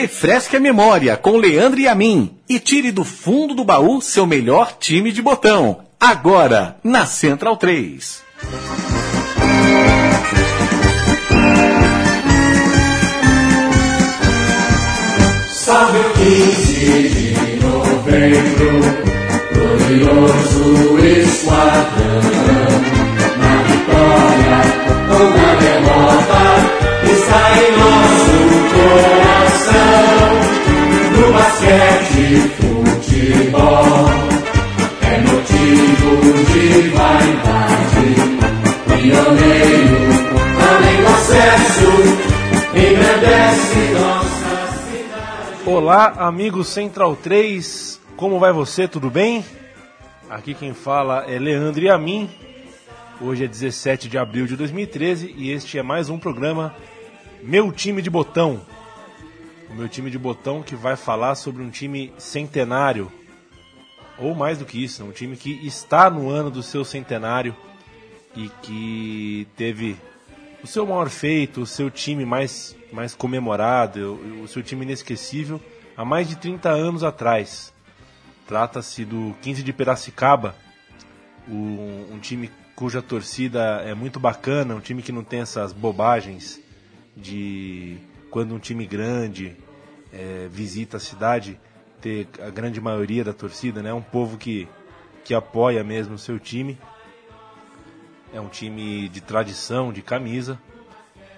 Refresque 0.00 0.56
a 0.56 0.60
memória 0.60 1.16
com 1.16 1.36
Leandro 1.36 1.80
e 1.80 1.88
a 1.88 1.92
mim 1.92 2.30
e 2.48 2.60
tire 2.60 2.92
do 2.92 3.02
fundo 3.02 3.52
do 3.52 3.64
baú 3.64 4.00
seu 4.00 4.28
melhor 4.28 4.76
time 4.78 5.10
de 5.10 5.20
botão. 5.20 5.80
Agora, 5.98 6.76
na 6.84 7.04
Central 7.04 7.56
3. 7.56 8.22
Salve 15.50 15.98
o 15.98 16.10
15 16.12 16.74
de 17.08 17.60
novembro, 17.60 18.70
glorioso 19.52 20.98
esquadrão. 21.08 22.22
Na 23.40 23.62
vitória 23.64 24.58
ou 25.10 25.24
na 25.36 25.54
derrota, 25.56 26.57
coração. 28.74 30.28
No 31.12 31.32
basquete, 31.32 32.24
futebol, 32.56 34.08
é 35.02 35.18
motivo 35.20 36.10
de 36.52 36.88
vaidade. 36.90 37.68
Acesso, 41.18 41.90
nossa 43.92 44.50
cidade. 44.90 45.62
Olá, 45.66 46.14
amigo 46.18 46.64
Central 46.64 47.16
3, 47.16 48.00
como 48.16 48.38
vai 48.38 48.52
você? 48.52 48.88
Tudo 48.88 49.10
bem? 49.10 49.44
Aqui 50.30 50.54
quem 50.54 50.72
fala 50.72 51.24
é 51.28 51.38
Leandro 51.38 51.82
e 51.82 51.90
a 51.90 51.98
mim. 51.98 52.30
Hoje 53.20 53.44
é 53.44 53.46
17 53.46 54.08
de 54.08 54.16
abril 54.16 54.46
de 54.46 54.56
2013 54.56 55.34
e 55.36 55.50
este 55.50 55.78
é 55.78 55.82
mais 55.82 56.08
um 56.08 56.18
programa 56.18 56.74
Meu 57.42 57.70
Time 57.70 58.02
de 58.02 58.10
Botão. 58.10 58.60
O 59.70 59.74
meu 59.74 59.88
time 59.88 60.10
de 60.10 60.18
botão 60.18 60.62
que 60.62 60.74
vai 60.74 60.96
falar 60.96 61.34
sobre 61.34 61.62
um 61.62 61.70
time 61.70 62.12
centenário, 62.18 63.12
ou 64.18 64.34
mais 64.34 64.58
do 64.58 64.64
que 64.64 64.82
isso, 64.82 65.04
um 65.04 65.12
time 65.12 65.36
que 65.36 65.50
está 65.66 66.08
no 66.08 66.30
ano 66.30 66.50
do 66.50 66.62
seu 66.62 66.84
centenário 66.84 67.54
e 68.34 68.48
que 68.62 69.46
teve 69.56 69.96
o 70.64 70.66
seu 70.66 70.86
maior 70.86 71.10
feito, 71.10 71.60
o 71.60 71.66
seu 71.66 71.90
time 71.90 72.24
mais, 72.24 72.74
mais 72.90 73.14
comemorado, 73.14 74.14
o, 74.14 74.44
o 74.44 74.48
seu 74.48 74.62
time 74.62 74.84
inesquecível 74.84 75.60
há 75.94 76.04
mais 76.04 76.28
de 76.28 76.36
30 76.36 76.70
anos 76.70 77.04
atrás. 77.04 77.72
Trata-se 78.46 79.04
do 79.04 79.36
15 79.42 79.62
de 79.62 79.72
Piracicaba, 79.72 80.56
um, 81.46 82.14
um 82.14 82.18
time 82.18 82.50
cuja 82.74 83.02
torcida 83.02 83.82
é 83.84 83.94
muito 83.94 84.18
bacana, 84.18 84.74
um 84.74 84.80
time 84.80 85.02
que 85.02 85.12
não 85.12 85.22
tem 85.22 85.40
essas 85.40 85.74
bobagens 85.74 86.66
de 87.20 87.98
quando 88.30 88.54
um 88.54 88.58
time 88.58 88.86
grande 88.86 89.56
é, 90.12 90.48
visita 90.50 90.96
a 90.96 91.00
cidade 91.00 91.58
ter 92.00 92.28
a 92.40 92.50
grande 92.50 92.80
maioria 92.80 93.24
da 93.24 93.32
torcida, 93.32 93.82
né? 93.82 93.92
Um 93.92 94.02
povo 94.02 94.38
que, 94.38 94.68
que 95.24 95.34
apoia 95.34 95.82
mesmo 95.82 96.14
o 96.14 96.18
seu 96.18 96.38
time. 96.38 96.78
É 98.32 98.40
um 98.40 98.48
time 98.48 99.08
de 99.08 99.20
tradição, 99.20 99.92
de 99.92 100.02
camisa 100.02 100.58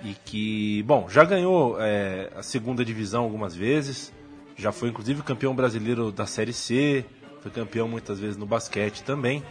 e 0.02 0.14
que, 0.24 0.82
bom, 0.84 1.08
já 1.08 1.24
ganhou 1.24 1.80
é, 1.80 2.30
a 2.34 2.42
segunda 2.42 2.84
divisão 2.84 3.24
algumas 3.24 3.54
vezes, 3.54 4.12
já 4.56 4.72
foi 4.72 4.88
inclusive 4.88 5.22
campeão 5.22 5.54
brasileiro 5.54 6.10
da 6.10 6.26
Série 6.26 6.52
C, 6.52 7.04
foi 7.40 7.50
campeão 7.50 7.86
muitas 7.86 8.18
vezes 8.18 8.36
no 8.36 8.46
basquete 8.46 9.02
também. 9.02 9.42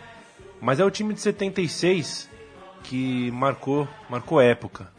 Mas 0.62 0.80
é 0.80 0.86
o 0.86 0.92
time 0.92 1.14
de 1.14 1.22
76 1.22 2.30
que 2.84 3.32
marcou, 3.32 3.88
marcou 4.10 4.42
época. 4.42 4.92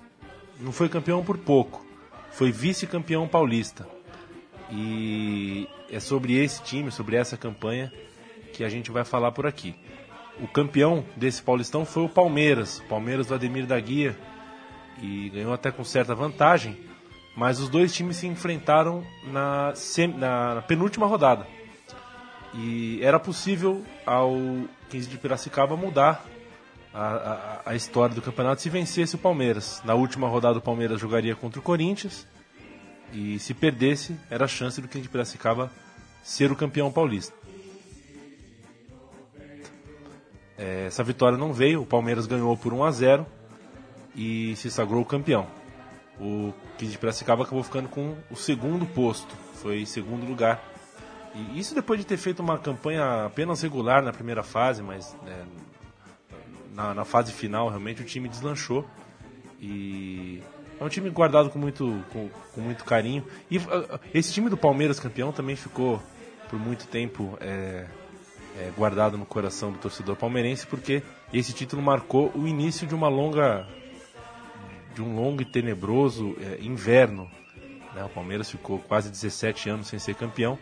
Não 0.60 0.72
foi 0.72 0.88
campeão 0.88 1.24
por 1.24 1.38
pouco, 1.38 1.84
foi 2.30 2.52
vice-campeão 2.52 3.26
paulista. 3.26 3.86
E 4.70 5.68
é 5.90 5.98
sobre 5.98 6.34
esse 6.36 6.62
time, 6.62 6.90
sobre 6.92 7.16
essa 7.16 7.36
campanha 7.36 7.92
que 8.52 8.62
a 8.62 8.68
gente 8.68 8.90
vai 8.90 9.04
falar 9.04 9.32
por 9.32 9.46
aqui. 9.46 9.74
O 10.40 10.46
campeão 10.46 11.04
desse 11.16 11.42
Paulistão 11.42 11.84
foi 11.84 12.04
o 12.04 12.08
Palmeiras, 12.08 12.78
o 12.78 12.84
Palmeiras 12.84 13.26
do 13.26 13.34
Ademir 13.34 13.66
da 13.66 13.78
Guia, 13.80 14.16
e 15.02 15.28
ganhou 15.30 15.52
até 15.52 15.70
com 15.70 15.82
certa 15.84 16.14
vantagem, 16.14 16.78
mas 17.36 17.58
os 17.58 17.68
dois 17.68 17.92
times 17.92 18.16
se 18.16 18.26
enfrentaram 18.26 19.04
na, 19.24 19.72
sem- 19.74 20.08
na- 20.08 20.56
na 20.56 20.62
penúltima 20.62 21.06
rodada. 21.06 21.46
E 22.54 23.00
era 23.02 23.18
possível 23.18 23.84
ao 24.06 24.32
15 24.88 25.08
de 25.08 25.18
Piracicaba 25.18 25.76
mudar 25.76 26.24
a, 26.92 27.60
a- 27.66 27.74
história 27.76 28.14
do 28.14 28.22
campeonato 28.22 28.60
se 28.62 28.68
vencesse 28.68 29.14
o 29.14 29.18
Palmeiras. 29.18 29.80
Na 29.84 29.94
última 29.94 30.28
rodada 30.28 30.58
o 30.58 30.62
Palmeiras 30.62 31.00
jogaria 31.00 31.34
contra 31.36 31.60
o 31.60 31.62
Corinthians 31.62 32.26
e 33.12 33.38
se 33.38 33.54
perdesse 33.54 34.16
era 34.30 34.44
a 34.44 34.48
chance 34.48 34.80
do 34.80 34.88
15 34.88 35.02
de 35.02 35.08
Piracicaba 35.08 35.70
ser 36.22 36.50
o 36.52 36.56
campeão 36.56 36.90
paulista. 36.92 37.34
É, 40.58 40.86
Essa 40.86 41.02
vitória 41.02 41.38
não 41.38 41.52
veio, 41.52 41.82
o 41.82 41.86
Palmeiras 41.86 42.26
ganhou 42.26 42.56
por 42.56 42.72
1 42.72 42.84
a 42.84 42.90
0 42.90 43.26
e 44.14 44.54
se 44.56 44.70
sagrou 44.70 45.04
campeão. 45.04 45.46
O 46.20 46.52
15 46.76 46.92
de 46.92 46.98
Piracicaba 46.98 47.44
acabou 47.44 47.62
ficando 47.62 47.88
com 47.88 48.14
o 48.30 48.36
segundo 48.36 48.84
posto, 48.84 49.34
foi 49.54 49.86
segundo 49.86 50.26
lugar. 50.26 50.62
E 51.34 51.58
isso 51.58 51.74
depois 51.74 51.98
de 52.00 52.04
ter 52.04 52.16
feito 52.16 52.40
uma 52.40 52.58
campanha 52.58 53.24
apenas 53.26 53.62
regular 53.62 54.02
na 54.02 54.12
primeira 54.12 54.42
fase, 54.42 54.82
mas 54.82 55.16
é, 55.26 55.44
na, 56.74 56.94
na 56.94 57.04
fase 57.04 57.32
final 57.32 57.68
realmente 57.68 58.02
o 58.02 58.04
time 58.04 58.28
deslanchou. 58.28 58.86
E 59.60 60.42
é 60.80 60.84
um 60.84 60.88
time 60.88 61.10
guardado 61.10 61.50
com 61.50 61.58
muito, 61.58 62.02
com, 62.12 62.28
com 62.54 62.60
muito 62.60 62.84
carinho. 62.84 63.24
E 63.50 63.58
ah, 63.58 64.00
esse 64.14 64.32
time 64.32 64.48
do 64.48 64.56
Palmeiras 64.56 64.98
campeão 64.98 65.32
também 65.32 65.56
ficou 65.56 66.02
por 66.48 66.58
muito 66.58 66.86
tempo 66.86 67.36
é, 67.40 67.86
é, 68.58 68.72
guardado 68.76 69.16
no 69.16 69.26
coração 69.26 69.70
do 69.70 69.78
torcedor 69.78 70.16
palmeirense, 70.16 70.66
porque 70.66 71.02
esse 71.32 71.52
título 71.52 71.82
marcou 71.82 72.32
o 72.34 72.48
início 72.48 72.86
de 72.86 72.94
uma 72.94 73.08
longa 73.08 73.68
de 74.94 75.02
um 75.02 75.14
longo 75.14 75.42
e 75.42 75.44
tenebroso 75.44 76.36
é, 76.40 76.58
inverno. 76.60 77.30
né? 77.94 78.04
O 78.04 78.08
Palmeiras 78.08 78.50
ficou 78.50 78.78
quase 78.80 79.10
17 79.10 79.70
anos 79.70 79.86
sem 79.86 79.98
ser 79.98 80.14
campeão 80.14 80.58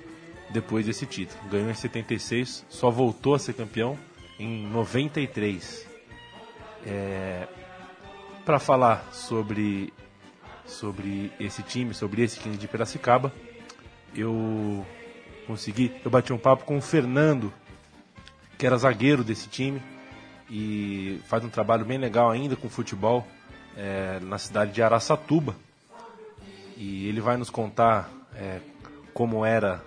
depois 0.51 0.85
desse 0.85 1.07
título. 1.07 1.41
Ganhou 1.49 1.71
em 1.71 1.75
76, 1.75 2.67
só 2.69 2.91
voltou 2.91 3.35
a 3.35 3.39
ser 3.39 3.55
campeão 3.55 3.99
em 4.39 4.67
93. 4.67 5.88
Para 8.45 8.59
falar 8.59 9.07
sobre, 9.13 9.93
sobre 10.67 11.33
esse 11.39 11.63
time, 11.63 11.93
sobre 11.93 12.23
esse 12.23 12.39
15 12.41 12.57
de 12.57 12.69
Piracicaba, 12.69 13.33
eu 14.15 14.87
consegui, 15.47 15.95
eu 16.05 16.11
bati 16.11 16.33
um 16.33 16.39
papo 16.39 16.65
com 16.65 16.79
o 16.79 16.83
Fernando, 16.83 17.53
que 18.57 18.67
era 18.67 18.77
zagueiro 18.77 19.23
desse 19.23 19.49
time 19.49 19.83
e 20.51 21.21
faz 21.27 21.45
um 21.45 21.49
trabalho 21.49 21.85
bem 21.85 21.99
legal 21.99 22.31
ainda 22.31 22.57
com 22.57 22.69
futebol 22.69 23.27
é, 23.77 24.19
na 24.21 24.39
cidade 24.39 24.73
de 24.73 24.83
Araçatuba. 24.83 25.55
E 26.77 27.09
ele 27.09 27.21
vai 27.21 27.37
nos 27.37 27.51
contar 27.51 28.11
é, 28.35 28.61
como 29.13 29.45
era 29.45 29.83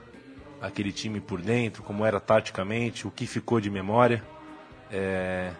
aquele 0.61 0.91
time 0.91 1.19
por 1.19 1.41
dentro, 1.41 1.83
como 1.83 2.05
era 2.05 2.19
taticamente, 2.19 3.07
o 3.07 3.11
que 3.11 3.25
ficou 3.25 3.59
de 3.59 3.69
memória. 3.69 4.23
É, 4.91 5.51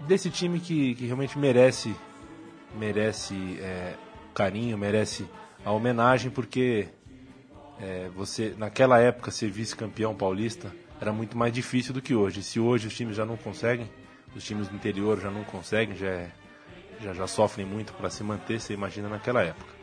desse 0.00 0.30
time 0.30 0.60
que, 0.60 0.94
que 0.94 1.06
realmente 1.06 1.38
merece 1.38 1.94
merece 2.74 3.34
é, 3.60 3.94
carinho, 4.34 4.76
merece 4.76 5.26
a 5.64 5.70
homenagem, 5.72 6.30
porque 6.30 6.88
é, 7.80 8.08
você 8.14 8.54
naquela 8.58 8.98
época 9.00 9.30
ser 9.30 9.50
vice-campeão 9.50 10.14
paulista 10.14 10.70
era 11.00 11.12
muito 11.12 11.36
mais 11.38 11.52
difícil 11.52 11.94
do 11.94 12.02
que 12.02 12.14
hoje. 12.14 12.42
Se 12.42 12.60
hoje 12.60 12.86
os 12.86 12.94
times 12.94 13.16
já 13.16 13.24
não 13.24 13.36
conseguem, 13.36 13.88
os 14.34 14.44
times 14.44 14.68
do 14.68 14.74
interior 14.76 15.20
já 15.20 15.30
não 15.30 15.42
conseguem, 15.44 15.96
já, 15.96 16.06
é- 16.06 16.30
já, 17.02 17.12
já 17.14 17.26
sofrem 17.26 17.66
muito 17.66 17.92
para 17.94 18.10
se 18.10 18.22
manter, 18.22 18.60
você 18.60 18.74
imagina 18.74 19.08
naquela 19.08 19.42
época. 19.42 19.74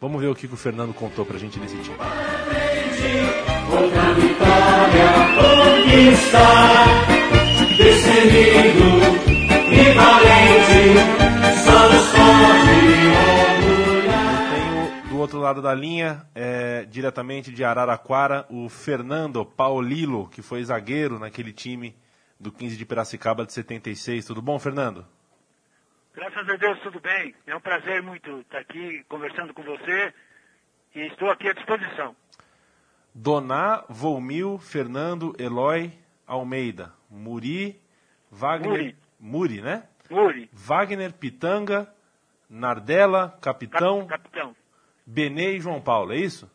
Vamos 0.00 0.20
ver 0.20 0.28
o 0.28 0.34
que, 0.34 0.48
que 0.48 0.54
o 0.54 0.56
Fernando 0.56 0.92
contou 0.94 1.24
pra 1.24 1.38
gente 1.38 1.58
desse 1.60 1.76
time. 1.76 1.96
Vitória 4.16 5.12
conquistar, 5.38 6.86
destemido 7.76 9.16
e 9.16 9.21
orgulhar. 13.62 14.52
Tenho 14.54 15.08
do 15.08 15.18
outro 15.18 15.38
lado 15.38 15.60
da 15.62 15.74
linha, 15.74 16.26
é, 16.34 16.84
diretamente 16.84 17.52
de 17.52 17.64
Araraquara, 17.64 18.46
o 18.50 18.68
Fernando 18.68 19.44
Paulilo, 19.44 20.28
que 20.28 20.42
foi 20.42 20.64
zagueiro 20.64 21.18
naquele 21.18 21.52
time 21.52 21.94
do 22.38 22.50
15 22.50 22.76
de 22.76 22.84
Piracicaba 22.84 23.46
de 23.46 23.52
76. 23.52 24.24
Tudo 24.26 24.42
bom, 24.42 24.58
Fernando? 24.58 25.06
Graças 26.14 26.48
a 26.48 26.56
Deus, 26.56 26.78
tudo 26.80 27.00
bem. 27.00 27.34
É 27.46 27.56
um 27.56 27.60
prazer 27.60 28.02
muito 28.02 28.40
estar 28.40 28.58
aqui 28.58 29.02
conversando 29.08 29.54
com 29.54 29.62
você 29.62 30.12
e 30.94 31.06
estou 31.06 31.30
aqui 31.30 31.48
à 31.48 31.52
disposição. 31.54 32.14
Doná, 33.14 33.84
Volmil, 33.88 34.58
Fernando, 34.58 35.34
Eloy, 35.38 35.92
Almeida, 36.26 36.92
Muri, 37.10 37.80
Wagner, 38.30 38.70
Muri. 38.70 38.96
Muri, 39.20 39.62
né? 39.62 39.84
Muri, 40.10 40.48
Wagner, 40.52 41.12
Pitanga, 41.12 41.92
Nardella, 42.48 43.38
Capitão, 43.40 44.06
cap- 44.06 44.22
capitão. 44.28 44.56
Benê 45.06 45.56
e 45.56 45.60
João 45.60 45.80
Paulo, 45.80 46.12
é 46.12 46.16
isso? 46.16 46.50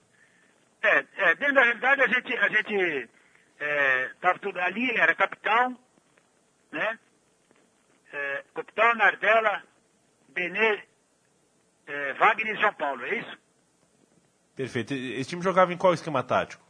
É, 0.82 1.06
é, 1.18 1.36
dentro 1.36 1.56
da 1.56 1.64
realidade 1.64 2.02
a 2.02 2.08
gente, 2.08 2.34
a 2.38 2.50
gente 2.50 3.10
é, 3.60 4.10
tava 4.22 4.40
tudo 4.40 4.60
ali, 4.60 4.92
era 4.92 5.14
capitão, 5.16 5.78
né? 6.72 7.00
É, 8.14 8.44
capitão, 8.54 8.96
Nardella, 8.96 9.64
Benê, 10.30 10.84
é, 11.88 12.14
Wagner 12.14 12.56
e 12.56 12.60
João 12.62 12.74
Paulo, 12.74 13.04
é 13.06 13.16
isso? 13.20 13.38
Perfeito. 14.56 14.94
Esse 14.94 15.30
time 15.30 15.42
jogava 15.42 15.74
em 15.74 15.78
qual 15.78 15.94
esquema 15.94 16.24
tático? 16.24 16.66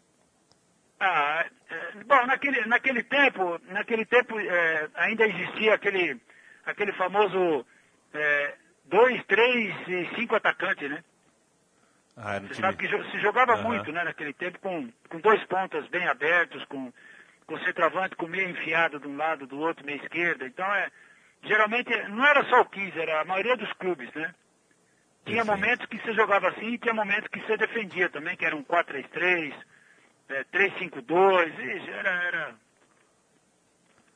Ah, 0.99 1.45
é, 1.69 1.91
bom, 2.05 2.25
naquele, 2.25 2.65
naquele 2.65 3.03
tempo, 3.03 3.59
naquele 3.65 4.05
tempo 4.05 4.39
é, 4.39 4.89
ainda 4.95 5.25
existia 5.27 5.75
aquele, 5.75 6.19
aquele 6.67 6.91
famoso 6.93 7.65
é, 8.13 8.55
dois, 8.85 9.23
três 9.25 9.73
e 9.87 10.15
cinco 10.15 10.35
atacantes, 10.35 10.89
né? 10.89 11.03
Ah, 12.15 12.39
Você 12.39 12.47
time... 12.49 12.61
sabe 12.61 12.77
que 12.77 13.11
se 13.11 13.19
jogava 13.19 13.53
Aham. 13.53 13.63
muito, 13.63 13.91
né, 13.91 14.03
naquele 14.03 14.33
tempo, 14.33 14.59
com, 14.59 14.91
com 15.09 15.19
dois 15.19 15.43
pontas 15.45 15.87
bem 15.87 16.07
abertos, 16.07 16.63
com, 16.65 16.91
com 17.45 17.59
centroavante 17.59 18.15
com 18.15 18.27
meio 18.27 18.49
enfiado 18.49 18.99
de 18.99 19.07
um 19.07 19.15
lado, 19.15 19.47
do 19.47 19.59
outro, 19.59 19.85
meia 19.85 20.01
esquerda. 20.01 20.45
Então, 20.45 20.65
é, 20.75 20.91
geralmente, 21.43 21.89
não 22.09 22.25
era 22.25 22.43
só 22.45 22.61
o 22.61 22.65
15, 22.65 22.99
era 22.99 23.21
a 23.21 23.25
maioria 23.25 23.55
dos 23.55 23.71
clubes, 23.73 24.11
né? 24.13 24.33
Tinha 25.25 25.43
Perfeito. 25.45 25.45
momentos 25.45 25.85
que 25.87 25.99
você 25.99 26.13
jogava 26.13 26.49
assim 26.49 26.73
e 26.73 26.77
tinha 26.77 26.93
momentos 26.93 27.27
que 27.27 27.39
você 27.41 27.57
defendia 27.57 28.09
também, 28.09 28.35
que 28.35 28.45
era 28.45 28.55
um 28.55 28.63
4-3-3, 28.63 29.53
é, 30.29 30.43
3-5-2, 30.45 31.59
ixi, 31.59 31.89
era, 31.91 32.09
era, 32.23 32.55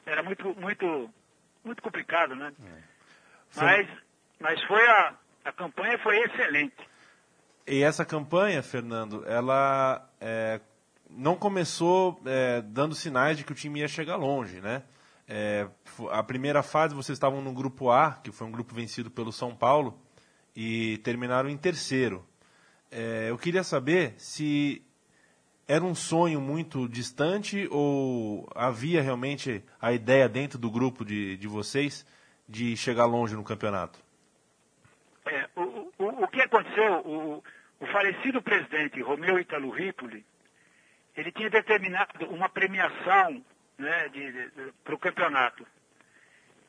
era 0.06 0.24
muito, 0.24 0.56
muito, 0.60 1.14
muito 1.64 1.82
complicado, 1.82 2.36
né? 2.36 2.52
Foi- 3.50 3.64
Mas, 3.66 3.88
mas 4.40 4.64
foi 4.66 4.86
a, 4.88 5.16
a 5.46 5.52
campanha 5.52 5.98
foi 6.00 6.18
excelente. 6.20 6.76
E 7.68 7.84
essa 7.84 8.04
campanha, 8.04 8.62
Fernando, 8.64 9.24
ela 9.28 10.10
é, 10.20 10.60
não 11.10 11.36
começou 11.36 12.20
é, 12.26 12.62
dando 12.62 12.96
sinais 12.96 13.38
de 13.38 13.44
que 13.44 13.52
o 13.52 13.56
time 13.56 13.80
ia 13.82 13.88
chegar 13.88 14.16
longe, 14.16 14.60
né? 14.62 14.84
É, 15.28 15.68
a 16.10 16.24
primeira 16.24 16.62
fase 16.64 16.94
vocês 16.96 17.16
estavam 17.16 17.42
no 17.42 17.54
grupo 17.54 17.90
A, 17.92 18.14
que 18.24 18.32
foi 18.32 18.48
um 18.48 18.52
grupo 18.52 18.74
vencido 18.76 19.10
pelo 19.10 19.32
São 19.32 19.56
Paulo, 19.56 19.98
e 20.56 20.98
terminaram 21.00 21.50
em 21.50 21.56
terceiro. 21.58 22.28
É, 22.90 23.28
eu 23.30 23.38
queria 23.38 23.64
saber 23.64 24.16
se 24.18 24.84
era 25.72 25.86
um 25.86 25.96
sonho 25.96 26.42
muito 26.42 26.86
distante 26.86 27.66
ou 27.72 28.46
havia 28.54 29.02
realmente 29.02 29.64
a 29.82 29.94
ideia 29.94 30.28
dentro 30.28 30.60
do 30.60 30.70
grupo 30.70 31.06
de, 31.06 31.38
de 31.38 31.48
vocês 31.48 32.06
de 32.46 32.76
chegar 32.76 33.06
longe 33.06 33.38
no 33.38 33.44
campeonato? 33.44 33.98
É, 35.26 35.48
o, 35.56 35.62
o, 35.98 36.24
o 36.24 36.28
que 36.28 36.42
aconteceu, 36.42 36.96
o, 37.06 37.44
o 37.80 37.86
falecido 37.86 38.42
presidente 38.42 39.02
Romeu 39.02 39.40
Italo 39.40 39.70
Ripoli, 39.70 40.26
ele 41.16 41.32
tinha 41.32 41.50
determinado 41.50 42.26
uma 42.26 42.50
premiação 42.50 43.42
né, 43.78 44.12
para 44.84 44.96
o 44.96 45.00
campeonato. 45.00 45.66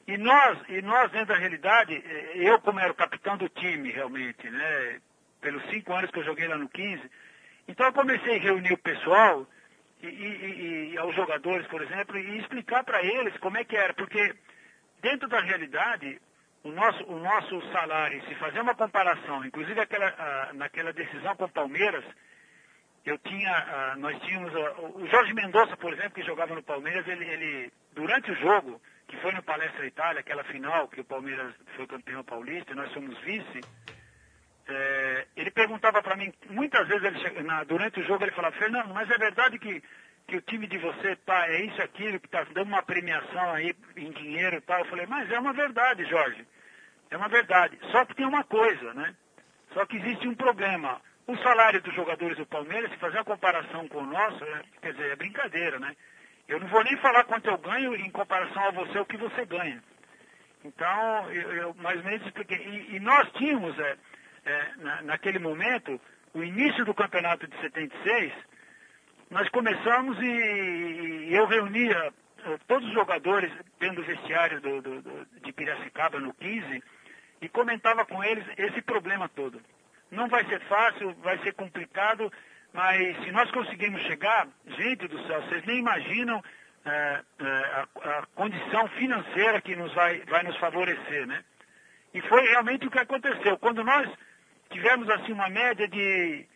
E 0.06 0.16
nós, 0.16 0.60
e 0.69 0.81
nós, 0.81 1.10
dentro 1.10 1.34
da 1.34 1.40
realidade, 1.40 1.94
eh, 1.94 2.32
eu 2.37 2.60
como 2.60 2.78
era 2.78 2.93
o 2.93 2.96
capitão 2.96 3.37
do 3.37 3.48
time 3.48 3.90
realmente, 3.90 4.48
né, 4.48 5.00
pelos 5.40 5.69
cinco 5.70 5.93
anos 5.93 6.12
que 6.12 6.20
eu 6.20 6.25
joguei 6.25 6.46
lá 6.46 6.56
no 6.56 6.69
15, 6.69 7.02
então 7.68 7.86
eu 7.86 7.92
comecei 7.92 8.36
a 8.36 8.40
reunir 8.40 8.72
o 8.72 8.78
pessoal 8.78 9.46
e, 10.02 10.06
e- 10.06 10.92
e- 10.94 10.98
aos 10.98 11.14
jogadores, 11.14 11.66
por 11.68 11.80
exemplo, 11.82 12.18
e 12.18 12.38
explicar 12.40 12.84
para 12.84 13.02
eles 13.02 13.36
como 13.38 13.56
é 13.56 13.64
que 13.64 13.76
era, 13.76 13.94
porque 13.94 14.34
dentro 15.00 15.28
da 15.28 15.40
realidade, 15.40 16.20
o 16.64 16.70
nosso, 16.70 17.04
o 17.04 17.18
nosso 17.18 17.60
salário, 17.72 18.22
se 18.26 18.34
fazer 18.36 18.60
uma 18.60 18.74
comparação, 18.74 19.44
inclusive 19.44 19.80
aquela, 19.80 20.06
ah, 20.18 20.50
naquela 20.54 20.92
decisão 20.92 21.34
com 21.36 21.44
o 21.44 21.48
Palmeiras, 21.52 22.04
eu 23.04 23.18
tinha, 23.18 23.52
ah, 23.52 23.94
nós 23.96 24.20
tínhamos, 24.22 24.54
ah, 24.54 24.74
o 24.94 25.06
Jorge 25.08 25.34
Mendonça, 25.34 25.76
por 25.76 25.92
exemplo, 25.92 26.12
que 26.12 26.22
jogava 26.22 26.54
no 26.54 26.62
Palmeiras, 26.62 27.06
ele, 27.08 27.24
ele, 27.24 27.72
durante 27.92 28.30
o 28.30 28.36
jogo, 28.36 28.80
que 29.08 29.16
foi 29.18 29.32
no 29.32 29.42
Palestra 29.42 29.86
Itália, 29.86 30.20
aquela 30.20 30.44
final 30.44 30.88
que 30.88 31.00
o 31.00 31.04
Palmeiras 31.04 31.52
foi 31.76 31.86
campeão 31.86 32.22
paulista, 32.24 32.72
e 32.72 32.76
nós 32.76 32.90
somos 32.92 33.18
vice, 33.20 33.66
é, 34.68 35.26
ele 35.36 35.50
perguntava 35.50 36.02
para 36.02 36.16
mim, 36.16 36.32
muitas 36.50 36.86
vezes 36.88 37.02
ele 37.04 37.42
na- 37.42 37.64
durante 37.64 38.00
o 38.00 38.04
jogo 38.04 38.24
ele 38.24 38.32
falava, 38.32 38.56
Fernando, 38.56 38.92
mas 38.94 39.10
é 39.10 39.18
verdade 39.18 39.58
que, 39.58 39.82
que 40.26 40.36
o 40.36 40.42
time 40.42 40.66
de 40.66 40.78
você 40.78 41.16
tá, 41.16 41.48
é 41.48 41.62
isso, 41.62 41.82
aquilo, 41.82 42.20
que 42.20 42.26
está 42.26 42.44
dando 42.44 42.68
uma 42.68 42.82
premiação 42.82 43.52
aí 43.54 43.74
em 43.96 44.10
dinheiro 44.12 44.56
e 44.56 44.60
tal. 44.60 44.78
Eu 44.80 44.86
falei, 44.86 45.06
mas 45.06 45.30
é 45.30 45.38
uma 45.38 45.52
verdade, 45.52 46.04
Jorge. 46.04 46.46
É 47.10 47.16
uma 47.16 47.28
verdade. 47.28 47.78
Só 47.90 48.04
que 48.04 48.14
tem 48.14 48.26
uma 48.26 48.44
coisa, 48.44 48.94
né? 48.94 49.14
Só 49.74 49.84
que 49.86 49.96
existe 49.96 50.26
um 50.28 50.34
problema. 50.34 51.00
O 51.26 51.36
salário 51.38 51.80
dos 51.82 51.94
jogadores 51.94 52.36
do 52.36 52.46
Palmeiras, 52.46 52.90
se 52.90 52.96
fazer 52.98 53.18
uma 53.18 53.24
comparação 53.24 53.86
com 53.88 53.98
o 53.98 54.06
nosso, 54.06 54.42
é- 54.44 54.62
quer 54.80 54.92
dizer, 54.92 55.10
é 55.12 55.16
brincadeira, 55.16 55.78
né? 55.78 55.94
Eu 56.48 56.58
não 56.60 56.66
vou 56.68 56.82
nem 56.84 56.96
falar 56.98 57.24
quanto 57.24 57.48
eu 57.48 57.58
ganho 57.58 57.94
em 57.94 58.10
comparação 58.10 58.64
a 58.66 58.70
você, 58.70 58.98
o 58.98 59.06
que 59.06 59.16
você 59.16 59.44
ganha. 59.44 59.82
Então, 60.64 61.30
eu, 61.32 61.52
eu 61.52 61.74
mais 61.74 61.98
ou 61.98 62.04
menos 62.04 62.26
expliquei. 62.26 62.58
E, 62.58 62.96
e 62.96 63.00
nós 63.00 63.30
tínhamos, 63.32 63.78
é, 63.78 63.96
é, 64.44 64.66
na- 64.78 65.02
naquele 65.02 65.38
momento, 65.38 66.00
o 66.34 66.42
início 66.42 66.84
do 66.84 66.94
campeonato 66.94 67.46
de 67.46 67.56
76, 67.60 68.32
nós 69.30 69.48
começamos 69.50 70.18
e, 70.20 70.26
e 71.30 71.34
eu 71.34 71.46
reunia 71.46 72.12
eh, 72.44 72.58
todos 72.66 72.86
os 72.88 72.94
jogadores 72.94 73.50
dentro 73.78 73.96
do 73.96 74.02
vestiário 74.02 74.60
do, 74.60 74.82
do- 74.82 75.02
do- 75.02 75.26
de 75.42 75.52
Piracicaba 75.52 76.18
no 76.20 76.34
15 76.34 76.82
e 77.40 77.48
comentava 77.48 78.04
com 78.04 78.22
eles 78.22 78.44
esse 78.58 78.82
problema 78.82 79.28
todo. 79.28 79.60
Não 80.10 80.28
vai 80.28 80.44
ser 80.46 80.60
fácil, 80.62 81.14
vai 81.22 81.38
ser 81.38 81.54
complicado, 81.54 82.30
mas 82.72 83.16
se 83.24 83.30
nós 83.32 83.50
conseguirmos 83.50 84.02
chegar, 84.02 84.46
gente 84.66 85.08
do 85.08 85.26
céu, 85.26 85.40
vocês 85.42 85.64
nem 85.64 85.78
imaginam 85.78 86.42
eh, 86.84 87.22
eh, 87.38 87.86
a, 88.04 88.18
a 88.18 88.26
condição 88.34 88.86
financeira 88.88 89.60
que 89.62 89.74
nos 89.76 89.92
vai, 89.94 90.18
vai 90.26 90.42
nos 90.42 90.56
favorecer, 90.58 91.26
né? 91.26 91.42
E 92.12 92.20
foi 92.22 92.42
realmente 92.48 92.86
o 92.86 92.90
que 92.90 92.98
aconteceu. 92.98 93.56
Quando 93.58 93.82
nós 93.82 94.06
tivemos 94.72 95.08
assim 95.10 95.32
uma 95.32 95.48
média 95.48 95.86
de 95.88 96.46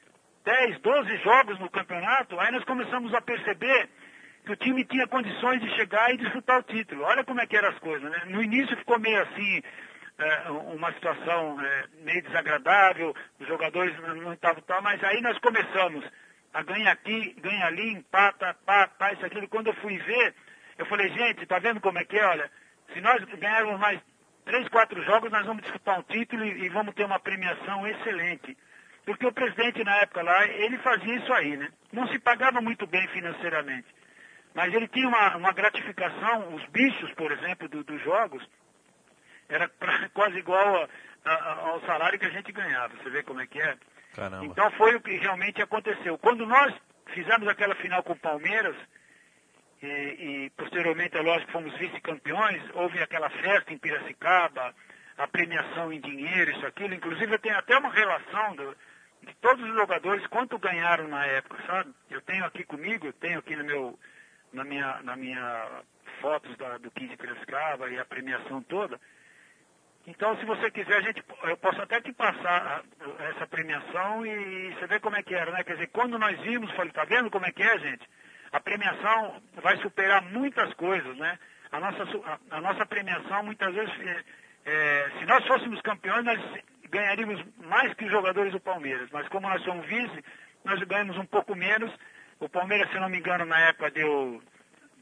10, 0.44 0.80
12 0.80 1.16
jogos 1.18 1.58
no 1.58 1.70
campeonato, 1.70 2.38
aí 2.40 2.50
nós 2.52 2.64
começamos 2.64 3.12
a 3.14 3.20
perceber 3.20 3.88
que 4.44 4.52
o 4.52 4.56
time 4.56 4.84
tinha 4.84 5.06
condições 5.08 5.60
de 5.60 5.68
chegar 5.76 6.12
e 6.12 6.18
disputar 6.18 6.60
o 6.60 6.62
título. 6.62 7.02
Olha 7.02 7.24
como 7.24 7.40
é 7.40 7.46
que 7.46 7.56
eram 7.56 7.68
as 7.68 7.78
coisas, 7.78 8.08
né? 8.10 8.22
No 8.26 8.42
início 8.42 8.76
ficou 8.76 8.98
meio 8.98 9.20
assim, 9.22 9.62
é, 10.18 10.50
uma 10.50 10.92
situação 10.92 11.60
é, 11.60 11.84
meio 12.04 12.22
desagradável, 12.22 13.14
os 13.40 13.46
jogadores 13.48 13.94
não- 13.98 14.32
estavam 14.32 14.62
tal, 14.62 14.80
mas 14.82 15.02
aí 15.02 15.20
nós 15.20 15.36
começamos 15.38 16.04
a 16.54 16.62
ganhar 16.62 16.92
aqui, 16.92 17.34
ganha 17.40 17.66
ali, 17.66 17.92
empata, 17.92 18.54
pá, 18.64 18.88
pá, 18.88 19.12
isso, 19.12 19.26
aquilo. 19.26 19.48
Quando 19.48 19.66
eu 19.66 19.74
fui 19.74 19.98
ver, 19.98 20.34
eu 20.78 20.86
falei, 20.86 21.08
gente, 21.10 21.44
tá 21.46 21.58
vendo 21.58 21.80
como 21.80 21.98
é 21.98 22.04
que 22.04 22.16
é? 22.16 22.24
Olha, 22.24 22.50
se 22.92 23.00
nós 23.00 23.22
ganharmos 23.24 23.78
mais 23.80 24.00
três, 24.46 24.66
quatro 24.68 25.02
jogos, 25.04 25.30
nós 25.30 25.44
vamos 25.44 25.62
disputar 25.62 25.98
um 25.98 26.02
título 26.04 26.44
e, 26.44 26.64
e 26.64 26.68
vamos 26.70 26.94
ter 26.94 27.04
uma 27.04 27.18
premiação 27.18 27.86
excelente. 27.86 28.56
Porque 29.04 29.26
o 29.26 29.32
presidente 29.32 29.84
na 29.84 29.94
época 29.96 30.22
lá, 30.22 30.46
ele 30.46 30.78
fazia 30.78 31.14
isso 31.16 31.32
aí, 31.34 31.56
né? 31.56 31.68
Não 31.92 32.08
se 32.08 32.18
pagava 32.18 32.60
muito 32.60 32.86
bem 32.86 33.06
financeiramente. 33.08 33.86
Mas 34.54 34.72
ele 34.72 34.88
tinha 34.88 35.06
uma, 35.06 35.36
uma 35.36 35.52
gratificação, 35.52 36.54
os 36.54 36.64
bichos, 36.70 37.12
por 37.12 37.30
exemplo, 37.30 37.68
do- 37.68 37.84
dos 37.84 38.02
jogos, 38.02 38.42
era 39.48 39.68
pra- 39.68 40.08
quase 40.14 40.38
igual 40.38 40.88
a- 41.24 41.30
a- 41.30 41.52
ao 41.68 41.80
salário 41.82 42.18
que 42.18 42.26
a 42.26 42.30
gente 42.30 42.50
ganhava. 42.52 42.96
Você 42.96 43.10
vê 43.10 43.22
como 43.22 43.40
é 43.40 43.46
que 43.46 43.60
é? 43.60 43.76
Caramba. 44.14 44.44
Então 44.46 44.70
foi 44.72 44.96
o 44.96 45.00
que 45.00 45.14
realmente 45.18 45.60
aconteceu. 45.60 46.16
Quando 46.18 46.46
nós 46.46 46.74
fizemos 47.08 47.46
aquela 47.48 47.74
final 47.76 48.02
com 48.02 48.14
o 48.14 48.18
Palmeiras, 48.18 48.74
e, 49.82 49.86
e 50.46 50.50
posteriormente, 50.56 51.16
é 51.16 51.20
lógico, 51.20 51.52
fomos 51.52 51.76
vice-campeões, 51.78 52.62
houve 52.74 53.00
aquela 53.02 53.28
festa 53.30 53.72
em 53.72 53.78
Piracicaba, 53.78 54.74
a 55.18 55.26
premiação 55.28 55.92
em 55.92 56.00
dinheiro, 56.00 56.50
isso, 56.50 56.66
aquilo. 56.66 56.94
Inclusive 56.94 57.34
eu 57.34 57.38
tenho 57.38 57.56
até 57.58 57.76
uma 57.78 57.90
relação 57.90 58.54
do- 58.56 58.76
de 59.22 59.34
todos 59.36 59.62
os 59.68 59.74
jogadores, 59.74 60.26
quanto 60.28 60.58
ganharam 60.58 61.08
na 61.08 61.24
época, 61.26 61.56
sabe? 61.66 61.92
Eu 62.10 62.20
tenho 62.22 62.44
aqui 62.44 62.64
comigo, 62.64 63.06
eu 63.06 63.12
tenho 63.14 63.38
aqui 63.38 63.56
no 63.56 63.64
meu, 63.64 63.98
na 64.52 64.64
minha, 64.64 65.00
na 65.02 65.16
minha 65.16 65.82
fotos 66.20 66.56
da, 66.56 66.78
do 66.78 66.90
15 66.90 67.16
Piracicaba 67.16 67.90
e 67.90 67.98
a 67.98 68.04
premiação 68.04 68.62
toda. 68.62 69.00
Então, 70.06 70.36
se 70.38 70.44
você 70.44 70.70
quiser, 70.70 70.98
a 70.98 71.00
gente, 71.00 71.22
eu 71.44 71.56
posso 71.56 71.82
até 71.82 72.00
te 72.00 72.12
passar 72.12 72.84
essa 73.30 73.46
premiação 73.46 74.24
e 74.24 74.72
você 74.74 74.86
vê 74.86 75.00
como 75.00 75.16
é 75.16 75.22
que 75.22 75.34
era, 75.34 75.50
né? 75.50 75.64
Quer 75.64 75.72
dizer, 75.74 75.88
quando 75.88 76.16
nós 76.18 76.38
vimos, 76.42 76.70
falei, 76.72 76.92
tá 76.92 77.04
vendo 77.04 77.28
como 77.30 77.44
é 77.44 77.50
que 77.50 77.62
é, 77.62 77.78
gente? 77.78 78.08
A 78.56 78.60
premiação 78.60 79.42
vai 79.62 79.76
superar 79.82 80.22
muitas 80.22 80.72
coisas, 80.74 81.14
né? 81.18 81.38
A 81.70 81.78
nossa, 81.78 82.04
a, 82.24 82.56
a 82.56 82.60
nossa 82.62 82.86
premiação, 82.86 83.42
muitas 83.42 83.74
vezes, 83.74 83.92
é, 84.00 84.24
é, 84.64 85.10
se 85.18 85.26
nós 85.26 85.46
fôssemos 85.46 85.78
campeões, 85.82 86.24
nós 86.24 86.40
ganharíamos 86.88 87.44
mais 87.58 87.92
que 87.92 88.06
os 88.06 88.10
jogadores 88.10 88.52
do 88.52 88.58
Palmeiras. 88.58 89.10
Mas 89.12 89.28
como 89.28 89.46
nós 89.46 89.62
somos 89.62 89.84
vice, 89.84 90.24
nós 90.64 90.82
ganhamos 90.84 91.18
um 91.18 91.26
pouco 91.26 91.54
menos. 91.54 91.92
O 92.40 92.48
Palmeiras, 92.48 92.90
se 92.90 92.98
não 92.98 93.10
me 93.10 93.18
engano, 93.18 93.44
na 93.44 93.60
época 93.60 93.90
deu 93.90 94.42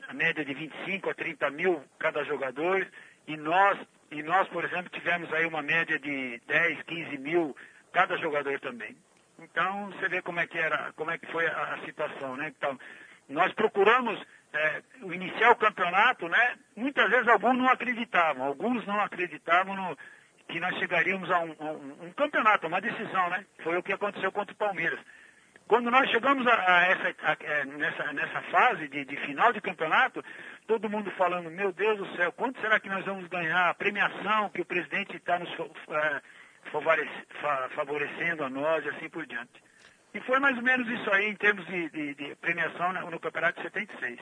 a 0.09 0.13
média 0.13 0.45
de 0.45 0.53
25 0.53 1.11
a 1.11 1.15
30 1.15 1.49
mil 1.51 1.81
cada 2.01 2.25
jogador, 2.25 2.85
e 3.29 3.37
nós, 3.37 3.79
e 4.11 4.21
nós, 4.25 4.49
por 4.49 4.65
exemplo, 4.65 4.91
tivemos 4.91 5.33
aí 5.33 5.47
uma 5.47 5.63
média 5.63 5.97
de 6.01 6.43
10, 6.49 6.83
15 6.83 7.19
mil 7.19 7.57
cada 7.93 8.17
jogador 8.17 8.59
também. 8.59 8.97
Então 9.39 9.91
você 9.93 10.09
vê 10.09 10.23
como 10.23 10.41
é 10.41 10.47
que 10.49 10.59
era, 10.59 10.93
como 10.97 11.13
é 11.13 11.19
que 11.19 11.27
foi 11.31 11.47
a, 11.47 11.75
a 11.75 11.85
situação, 11.85 12.37
né? 12.37 12.53
Então, 12.57 12.77
nós 13.29 13.53
procuramos 13.55 14.21
é, 14.53 14.83
iniciar 15.03 15.51
o 15.51 15.57
campeonato, 15.57 16.29
né? 16.29 16.57
Muitas 16.77 17.11
vezes 17.11 17.29
alguns 17.29 17.59
não 17.59 17.69
acreditavam, 17.69 18.47
alguns 18.47 18.87
não 18.87 19.01
acreditavam 19.01 19.75
no, 19.75 19.97
que 20.49 20.61
nós 20.61 20.77
chegaríamos 20.79 21.31
a 21.31 21.41
um, 21.41 21.57
um, 21.61 22.07
um 22.07 22.13
campeonato, 22.13 22.67
uma 22.67 22.81
decisão, 22.81 23.31
né? 23.31 23.45
Foi 23.63 23.77
o 23.77 23.83
que 23.83 23.93
aconteceu 23.93 24.31
contra 24.31 24.55
o 24.55 24.59
Palmeiras. 24.59 25.01
Quando 25.67 25.91
nós 25.91 26.11
chegamos 26.11 26.47
a, 26.47 26.53
a 26.53 26.87
essa, 26.87 27.15
a, 27.23 27.37
é, 27.41 27.65
nessa, 27.65 28.13
nessa 28.13 28.43
fase 28.43 28.87
de, 28.89 29.05
de, 29.05 29.17
final 29.17 29.53
de 29.53 29.63
campeonato, 29.63 30.23
todo 30.67 30.91
mundo 30.91 31.11
falando, 31.13 31.51
meu 31.51 31.73
Deus 31.73 31.99
do 31.99 32.17
céu, 32.17 32.31
quanto 32.33 32.61
será 32.61 32.79
que 32.79 32.89
nós 32.89 33.05
vamos 33.05 33.27
ganhar? 33.29 33.71
A 33.71 33.75
premiação 33.75 34.51
que 34.51 34.61
o 34.61 34.65
presidente 34.65 35.17
está 35.17 35.39
nos 35.39 35.51
é, 35.51 36.21
favorecendo 37.75 38.45
a 38.45 38.51
nós 38.51 38.85
e 38.85 38.91
assim 38.91 39.09
por 39.09 39.27
diante. 39.27 39.65
E 40.15 40.21
foi 40.21 40.39
mais 40.39 40.57
ou 40.57 40.63
menos 40.63 40.89
isso 40.89 41.11
aí 41.11 41.29
em 41.29 41.35
termos 41.35 41.67
de, 41.67 41.91
de, 41.91 42.15
de 42.15 42.35
premiação 42.37 42.93
no, 42.93 43.11
no, 43.11 43.19
campeonato 43.19 43.57
de 43.57 43.63
76. 43.65 44.21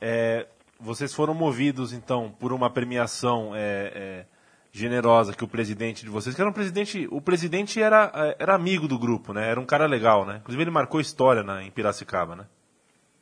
É, 0.00 0.46
vocês 0.78 1.12
foram 1.12 1.34
movidos, 1.34 1.92
então, 1.92 2.30
por 2.38 2.52
uma 2.52 2.70
premiação 2.70 3.52
é, 3.54 3.92
é 3.94 4.26
generosa 4.70 5.34
que 5.34 5.44
o 5.44 5.48
presidente 5.48 6.04
de 6.04 6.10
vocês, 6.10 6.34
que 6.34 6.40
era 6.40 6.48
um 6.48 6.54
presidente, 6.54 7.06
o 7.10 7.20
presidente 7.20 7.82
era, 7.82 8.10
era 8.38 8.54
amigo 8.54 8.88
do 8.88 8.98
grupo, 8.98 9.34
né? 9.34 9.50
Era 9.50 9.60
um 9.60 9.66
cara 9.66 9.86
legal, 9.86 10.24
né? 10.24 10.36
Inclusive 10.36 10.62
ele 10.62 10.70
marcou 10.70 11.00
história 11.00 11.42
na, 11.42 11.62
em 11.62 11.70
Piracicaba, 11.70 12.36
né? 12.36 12.46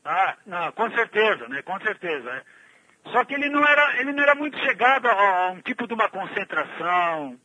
Ah, 0.04 0.36
não, 0.46 0.72
com 0.72 0.90
certeza, 0.90 1.48
né? 1.48 1.62
Com 1.62 1.78
certeza. 1.80 2.30
Né? 2.30 2.42
Só 3.12 3.24
que 3.24 3.34
ele 3.34 3.48
não 3.48 3.64
era, 3.64 4.00
ele 4.00 4.12
não 4.12 4.22
era 4.22 4.34
muito 4.34 4.58
chegado 4.58 5.06
a, 5.06 5.46
a 5.46 5.50
um 5.50 5.60
tipo 5.60 5.86
de 5.86 5.94
uma 5.94 6.08
concentração. 6.08 7.36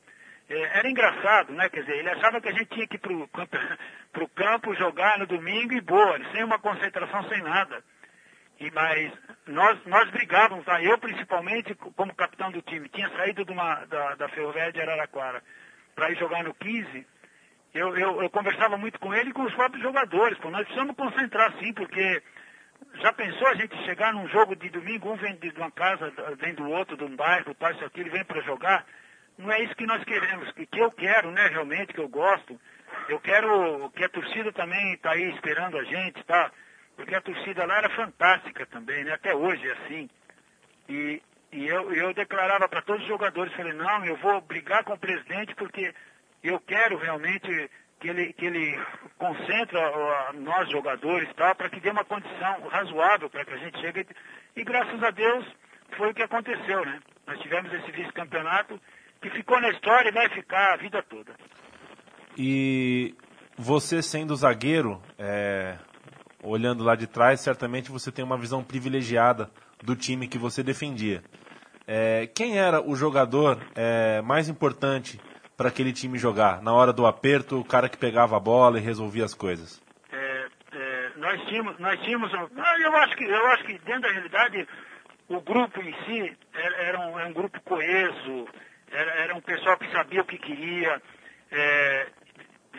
É, 0.47 0.79
era 0.79 0.89
engraçado, 0.89 1.51
né? 1.53 1.69
Quer 1.69 1.81
dizer, 1.81 1.97
ele 1.97 2.09
achava 2.09 2.39
que 2.39 2.49
a 2.49 2.51
gente 2.51 2.67
tinha 2.67 2.87
que 2.87 2.95
ir 2.95 2.99
pro, 2.99 3.27
pro 4.13 4.27
campo 4.29 4.75
jogar 4.75 5.17
no 5.17 5.25
domingo 5.25 5.73
e 5.73 5.81
boa, 5.81 6.19
sem 6.31 6.43
uma 6.43 6.59
concentração, 6.59 7.27
sem 7.29 7.41
nada. 7.41 7.83
E, 8.59 8.71
mas 8.71 9.11
nós, 9.47 9.79
nós 9.85 10.09
brigávamos, 10.11 10.63
tá? 10.65 10.81
eu 10.81 10.97
principalmente, 10.97 11.75
como 11.75 12.15
capitão 12.15 12.51
do 12.51 12.61
time, 12.61 12.87
tinha 12.89 13.09
saído 13.09 13.43
de 13.43 13.51
uma, 13.51 13.85
da, 13.85 14.15
da 14.15 14.29
Ferroviária 14.29 14.71
de 14.71 14.81
Araraquara 14.81 15.41
para 15.93 16.11
ir 16.11 16.17
jogar 16.17 16.43
no 16.43 16.53
15. 16.53 17.07
Eu, 17.73 17.97
eu, 17.97 18.21
eu, 18.21 18.29
conversava 18.29 18.77
muito 18.77 18.99
com 18.99 19.13
ele 19.13 19.31
e 19.31 19.33
com 19.33 19.43
os 19.43 19.53
próprios 19.53 19.83
jogadores. 19.83 20.37
Pô, 20.37 20.49
nós 20.49 20.63
precisamos 20.63 20.95
concentrar 20.95 21.51
sim, 21.59 21.73
porque 21.73 22.23
já 23.01 23.11
pensou 23.11 23.47
a 23.47 23.55
gente 23.55 23.75
chegar 23.83 24.13
num 24.13 24.27
jogo 24.29 24.55
de 24.55 24.69
domingo, 24.69 25.11
um 25.11 25.17
vem 25.17 25.35
de 25.35 25.49
uma 25.57 25.71
casa, 25.71 26.13
vem 26.37 26.53
do 26.53 26.69
outro, 26.69 26.95
de 26.95 27.03
um 27.03 27.15
bairro, 27.15 27.53
tal, 27.55 27.71
isso 27.71 27.83
aqui, 27.83 27.99
ele 27.99 28.09
vem 28.09 28.23
para 28.23 28.41
jogar. 28.41 28.85
Não 29.37 29.51
é 29.51 29.61
isso 29.63 29.75
que 29.75 29.85
nós 29.85 30.03
queremos, 30.03 30.51
que, 30.53 30.65
que 30.65 30.79
eu 30.79 30.91
quero, 30.91 31.31
né, 31.31 31.47
realmente, 31.47 31.93
que 31.93 31.99
eu 31.99 32.07
gosto. 32.07 32.59
Eu 33.09 33.19
quero 33.19 33.89
que 33.91 34.03
a 34.03 34.09
torcida 34.09 34.51
também 34.53 34.93
está 34.93 35.11
aí 35.11 35.29
esperando 35.31 35.77
a 35.77 35.83
gente, 35.83 36.23
tá? 36.23 36.51
porque 36.95 37.13
a 37.13 37.21
torcida 37.21 37.65
lá 37.65 37.77
era 37.77 37.89
fantástica 37.89 38.65
também, 38.67 39.03
né? 39.03 39.13
Até 39.13 39.35
hoje 39.35 39.67
é 39.67 39.71
assim. 39.73 40.09
E, 40.87 41.21
e 41.51 41.67
eu, 41.67 41.93
eu 41.93 42.13
declarava 42.13 42.67
para 42.67 42.81
todos 42.81 43.01
os 43.01 43.07
jogadores, 43.07 43.53
falei, 43.53 43.73
não, 43.73 44.05
eu 44.05 44.15
vou 44.17 44.41
brigar 44.41 44.83
com 44.83 44.93
o 44.93 44.99
presidente 44.99 45.53
porque 45.55 45.93
eu 46.43 46.59
quero 46.59 46.97
realmente 46.97 47.69
que 47.99 48.09
ele, 48.09 48.33
que 48.33 48.45
ele 48.45 48.79
concentre 49.17 49.77
nós 50.35 50.69
jogadores 50.69 51.29
tal, 51.35 51.55
para 51.55 51.69
que 51.69 51.79
dê 51.79 51.89
uma 51.89 52.05
condição 52.05 52.67
razoável 52.69 53.29
para 53.29 53.45
que 53.45 53.53
a 53.53 53.57
gente 53.57 53.79
chegue. 53.79 54.07
E 54.55 54.63
graças 54.63 55.01
a 55.03 55.11
Deus 55.11 55.45
foi 55.97 56.11
o 56.11 56.13
que 56.13 56.23
aconteceu, 56.23 56.85
né? 56.85 56.99
Nós 57.27 57.39
tivemos 57.39 57.73
esse 57.73 57.91
vice-campeonato 57.91 58.79
que 59.25 59.37
ficou 59.37 59.59
na 59.59 59.69
história 59.69 60.09
e 60.09 60.11
vai 60.11 60.29
ficar 60.29 60.73
a 60.73 60.77
vida 60.77 61.01
toda. 61.01 61.33
E 62.37 63.15
você 63.57 64.01
sendo 64.01 64.35
zagueiro, 64.35 65.01
é, 65.17 65.77
olhando 66.43 66.83
lá 66.83 66.95
de 66.95 67.07
trás, 67.07 67.39
certamente 67.39 67.91
você 67.91 68.11
tem 68.11 68.23
uma 68.23 68.37
visão 68.37 68.63
privilegiada 68.63 69.49
do 69.81 69.95
time 69.95 70.27
que 70.27 70.37
você 70.37 70.61
defendia. 70.61 71.23
É, 71.87 72.27
quem 72.27 72.59
era 72.59 72.81
o 72.81 72.95
jogador 72.95 73.59
é, 73.75 74.21
mais 74.21 74.47
importante 74.47 75.19
para 75.57 75.69
aquele 75.69 75.91
time 75.93 76.17
jogar? 76.19 76.61
Na 76.61 76.73
hora 76.73 76.93
do 76.93 77.07
aperto, 77.07 77.59
o 77.59 77.65
cara 77.65 77.89
que 77.89 77.97
pegava 77.97 78.37
a 78.37 78.39
bola 78.39 78.77
e 78.77 78.81
resolvia 78.81 79.25
as 79.25 79.33
coisas? 79.33 79.81
É, 80.11 80.47
é 80.73 81.09
nós 81.17 81.41
tínhamos, 81.47 81.79
nós 81.79 81.99
tínhamos, 82.01 82.31
eu 82.31 82.97
acho 82.97 83.15
que, 83.15 83.23
eu 83.23 83.47
acho 83.47 83.63
que 83.65 83.77
dentro 83.79 84.01
da 84.01 84.11
realidade 84.11 84.67
o 85.27 85.41
grupo 85.41 85.81
em 85.81 85.93
si 86.05 86.37
era, 86.53 86.75
era, 86.83 86.99
um, 86.99 87.19
era 87.19 87.29
um, 87.29 87.33
grupo 87.33 87.59
coeso, 87.61 88.47
era, 88.95 89.11
era, 89.21 89.35
um 89.35 89.41
pessoal 89.41 89.77
que 89.77 89.91
sabia 89.91 90.21
o 90.21 90.25
que 90.25 90.37
queria. 90.37 91.01
É, 91.51 92.07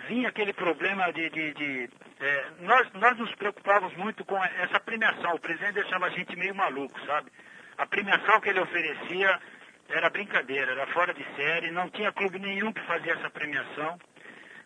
vinha 0.08 0.28
aquele 0.28 0.52
problema 0.52 1.12
de, 1.12 1.28
de, 1.30 1.52
de 1.54 1.90
é, 2.20 2.46
nós, 2.60 2.92
nós 2.94 3.18
nos 3.18 3.34
preocupávamos 3.34 3.96
muito 3.96 4.24
com 4.24 4.42
essa 4.42 4.80
premiação. 4.80 5.34
O 5.34 5.40
presidente 5.40 5.74
deixava 5.74 6.06
a 6.06 6.10
gente 6.10 6.36
meio 6.36 6.54
maluco, 6.54 6.98
sabe? 7.06 7.30
A 7.78 7.86
premiação 7.86 8.40
que 8.40 8.48
ele 8.48 8.60
oferecia 8.60 9.38
era 9.88 10.10
brincadeira, 10.10 10.72
era 10.72 10.86
fora 10.88 11.12
de 11.14 11.24
série, 11.36 11.70
não 11.70 11.88
tinha 11.90 12.12
clube 12.12 12.38
nenhum 12.38 12.72
que 12.72 12.80
fazia 12.82 13.12
essa 13.12 13.30
premiação. 13.30 13.98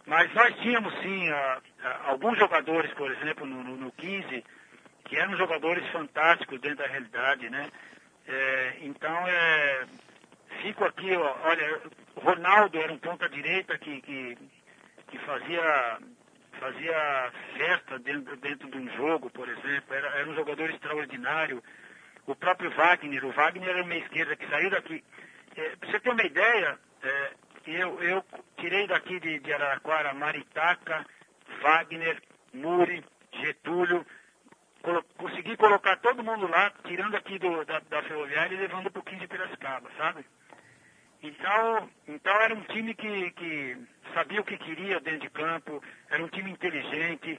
Mas 0.07 0.33
nós 0.33 0.55
tínhamos 0.61 0.93
sim 1.03 1.31
a, 1.31 1.61
a, 1.83 2.11
alguns 2.11 2.39
jogadores, 2.39 2.93
por 2.95 3.11
exemplo, 3.11 3.47
no, 3.47 3.63
no, 3.63 3.77
no, 3.77 3.93
15, 3.93 4.45
que 5.05 5.17
eram 5.17 5.37
jogadores 5.37 5.87
fantásticos 5.91 6.61
dentro 6.61 6.79
da 6.79 6.87
realidade, 6.87 7.51
né? 7.51 7.69
É, 8.27 8.77
então, 8.83 9.29
é, 9.29 9.85
fico 10.63 10.85
aqui, 10.85 11.15
ó, 11.17 11.37
olha, 11.45 11.81
Ronaldo 12.17 12.79
era 12.79 12.93
um 12.93 12.99
ponta-direita 12.99 13.79
que, 13.79 14.01
que, 14.03 14.39
que 15.09 15.19
fazia 15.21 15.99
fazia 16.59 17.33
festa 17.57 17.99
dentro, 17.99 18.37
dentro 18.37 18.71
de 18.71 18.77
um 18.77 18.91
jogo, 18.97 19.31
por 19.31 19.49
exemplo, 19.49 19.95
era, 19.95 20.09
era 20.09 20.29
um 20.29 20.35
jogador 20.35 20.69
extraordinário. 20.69 21.63
O 22.27 22.35
próprio 22.35 22.71
Wagner, 22.71 23.25
o 23.25 23.33
Wagner 23.33 23.71
era 23.71 23.83
uma 23.83 23.97
esquerda 23.97 24.37
que 24.37 24.47
saiu 24.47 24.69
daqui. 24.69 25.03
É, 25.57 25.77
para 25.77 25.91
você 25.91 26.01
ter 26.01 26.11
uma 26.11 26.23
ideia, 26.23 26.79
é, 27.03 27.33
eu, 27.67 28.03
eu 28.03 28.25
tirei 28.59 28.87
daqui 28.87 29.19
de, 29.19 29.39
de 29.41 29.53
Araraquara 29.53 30.13
Maritaca, 30.13 31.07
Wagner, 31.63 32.23
Muri, 32.53 33.03
Getúlio, 33.33 34.07
colo 34.83 35.03
consegui 35.17 35.57
colocar 35.57 35.97
todo 35.97 36.23
mundo 36.23 36.47
lá, 36.47 36.71
tirando 36.85 37.15
aqui 37.17 37.39
do, 37.39 37.65
da, 37.65 37.81
da 37.81 38.03
Ferroviária 38.03 38.55
e 38.55 38.59
levando 38.59 38.91
para 38.91 39.01
o 39.01 39.05
15 39.05 39.21
de 39.21 39.29
Piracicaba, 39.29 39.89
sabe? 39.97 40.25
Então, 41.23 41.91
então 42.09 42.33
era 42.41 42.55
um 42.55 42.63
time 42.63 42.95
que, 42.95 43.31
que 43.33 43.77
sabia 44.15 44.41
o 44.41 44.45
que 44.45 44.57
queria 44.57 45.01
dentro 45.01 45.21
de 45.21 45.31
campo, 45.31 45.83
era 46.09 46.23
um 46.23 46.29
time 46.29 46.51
inteligente, 46.51 47.39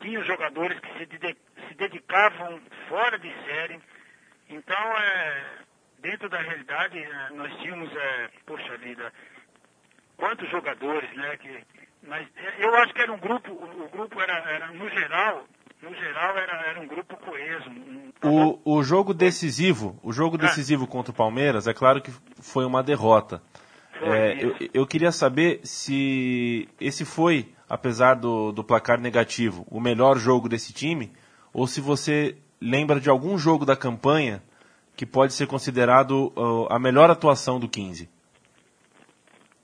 tinha 0.00 0.22
jogadores 0.22 0.78
que 0.80 0.98
se, 0.98 1.06
de, 1.06 1.36
se 1.68 1.74
dedicavam 1.74 2.60
fora 2.88 3.18
de 3.18 3.30
série. 3.44 3.80
Então, 4.48 4.98
é, 4.98 5.58
dentro 5.98 6.28
da 6.28 6.38
realidade, 6.38 6.98
é, 6.98 7.30
nós 7.30 7.54
tínhamos, 7.58 7.94
é, 7.94 8.28
poxa 8.46 8.76
vida, 8.78 9.12
quantos 10.16 10.48
jogadores, 10.50 11.12
né? 11.14 11.36
Que, 11.36 11.64
mas 12.02 12.26
eu 12.58 12.74
acho 12.76 12.94
que 12.94 13.02
era 13.02 13.12
um 13.12 13.18
grupo, 13.18 13.52
o 13.52 13.88
grupo 13.88 14.20
era, 14.20 14.38
era 14.50 14.66
no 14.68 14.88
geral, 14.88 15.46
no 15.82 15.94
geral 15.94 16.36
era, 16.36 16.66
era 16.66 16.80
um 16.80 16.86
grupo 16.86 17.16
coeso. 17.16 17.70
O, 18.22 18.78
o 18.78 18.82
jogo 18.82 19.14
decisivo, 19.14 19.98
o 20.02 20.12
jogo 20.12 20.36
é. 20.36 20.40
decisivo 20.40 20.86
contra 20.86 21.12
o 21.12 21.14
Palmeiras, 21.14 21.66
é 21.66 21.74
claro 21.74 22.00
que 22.00 22.10
foi 22.40 22.64
uma 22.64 22.82
derrota. 22.82 23.42
É, 24.00 24.44
eu, 24.44 24.56
eu, 24.72 24.86
queria 24.86 25.10
saber 25.10 25.60
se 25.64 26.68
esse 26.80 27.04
foi, 27.04 27.52
apesar 27.68 28.14
do, 28.14 28.52
do 28.52 28.62
placar 28.62 29.00
negativo, 29.00 29.66
o 29.68 29.80
melhor 29.80 30.16
jogo 30.16 30.48
desse 30.48 30.72
time, 30.72 31.12
ou 31.52 31.66
se 31.66 31.80
você 31.80 32.36
lembra 32.60 33.00
de 33.00 33.10
algum 33.10 33.36
jogo 33.36 33.64
da 33.64 33.76
campanha 33.76 34.42
que 34.96 35.06
pode 35.06 35.32
ser 35.32 35.46
considerado 35.46 36.32
uh, 36.36 36.72
a 36.72 36.78
melhor 36.78 37.10
atuação 37.10 37.58
do 37.58 37.68
15. 37.68 38.08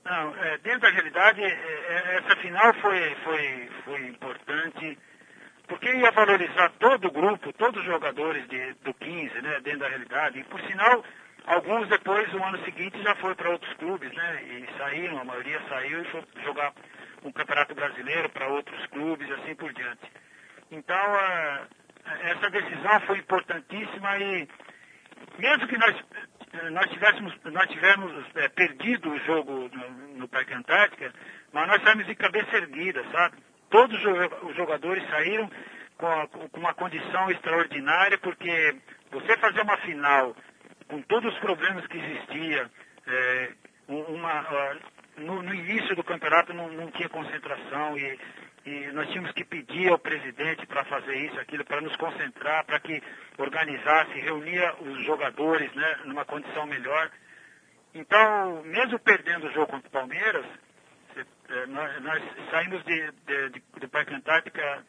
Não, 0.03 0.35
é, 0.35 0.57
dentro 0.59 0.81
da 0.81 0.91
realidade, 0.91 1.41
é, 1.41 1.47
é, 1.47 2.17
essa 2.19 2.35
final 2.41 2.73
foi, 2.75 3.15
foi, 3.23 3.69
foi 3.83 4.07
importante, 4.07 4.97
porque 5.67 5.89
ia 5.89 6.11
valorizar 6.11 6.71
todo 6.79 7.07
o 7.07 7.11
grupo, 7.11 7.53
todos 7.53 7.81
os 7.81 7.85
jogadores 7.85 8.47
de, 8.47 8.73
do 8.83 8.93
15, 8.93 9.41
né, 9.41 9.59
dentro 9.61 9.79
da 9.79 9.89
realidade. 9.89 10.39
E, 10.39 10.43
por 10.43 10.61
sinal, 10.61 11.03
Alguns 11.47 11.87
depois, 11.89 12.31
no 12.33 12.43
ano 12.43 12.57
seguinte, 12.65 13.01
já 13.03 13.13
foi 13.15 13.35
para 13.35 13.51
outros 13.51 13.71
clubes, 13.75 14.11
né? 14.13 14.43
E 14.43 14.67
saíram, 14.79 15.19
a 15.19 15.23
maioria 15.23 15.61
saiu 15.69 16.01
e 16.01 16.05
foi 16.05 16.23
jogar 16.43 16.73
um 17.23 17.31
campeonato 17.31 17.75
brasileiro 17.75 18.29
para 18.29 18.47
outros 18.47 18.85
clubes, 18.87 19.29
assim 19.31 19.53
por 19.53 19.71
diante. 19.73 20.11
Então, 20.71 20.97
a, 20.97 21.67
essa 22.21 22.49
decisão 22.49 22.99
foi 23.01 23.19
importantíssima 23.19 24.17
e 24.17 24.47
mesmo 25.37 25.67
que 25.67 25.77
nós, 25.77 26.03
nós 26.71 26.89
tivéssemos, 26.89 27.33
nós 27.43 27.69
tivéssemos 27.69 28.25
é, 28.35 28.49
perdido 28.49 29.11
o 29.11 29.19
jogo 29.19 29.69
no, 29.71 30.17
no 30.17 30.27
Parque 30.27 30.53
Antártica, 30.53 31.13
mas 31.53 31.67
nós 31.67 31.83
saímos 31.83 32.07
de 32.07 32.15
cabeça 32.15 32.57
erguida, 32.57 33.03
sabe? 33.11 33.37
Todos 33.69 33.99
os 34.43 34.55
jogadores 34.55 35.07
saíram 35.09 35.49
com, 35.97 36.59
uma 36.59 36.73
condição 36.73 37.29
extraordinária, 37.31 38.17
porque 38.19 38.75
você 39.11 39.37
fazer 39.37 39.61
uma 39.61 39.77
final 39.77 40.35
com 40.87 41.01
todos 41.03 41.33
os 41.33 41.39
problemas 41.39 41.85
que 41.87 41.97
existia, 41.97 42.69
é, 43.07 43.51
uma, 43.87 44.77
no, 45.17 45.41
no, 45.41 45.53
início 45.53 45.95
do 45.95 46.03
campeonato 46.03 46.53
não, 46.53 46.69
não, 46.69 46.91
tinha 46.91 47.09
concentração 47.09 47.97
e 47.97 48.19
e 48.65 48.91
nós 48.93 49.07
tínhamos 49.09 49.31
que 49.33 49.45
pedir 49.45 49.91
ao 49.91 49.99
presidente 49.99 50.65
para 50.65 50.83
fazer 50.85 51.15
isso, 51.17 51.39
aquilo, 51.39 51.63
para 51.63 51.81
nos 51.81 51.95
concentrar, 51.97 52.65
para 52.65 52.79
que 52.79 53.01
organizasse, 53.37 54.19
reunia 54.19 54.73
os 54.81 55.05
jogadores 55.05 55.71
né, 55.75 55.99
numa 56.05 56.25
condição 56.25 56.65
melhor. 56.65 57.11
Então, 57.93 58.63
mesmo 58.63 58.97
perdendo 58.99 59.45
o 59.45 59.53
jogo 59.53 59.67
contra 59.67 59.87
o 59.87 59.91
Palmeiras, 59.91 60.45
nós, 61.67 62.03
nós 62.03 62.23
saímos 62.51 62.83
de, 62.83 63.11
de, 63.25 63.49
de, 63.49 63.63
do 63.79 63.89
Parque 63.89 64.13
Antártica 64.13 64.83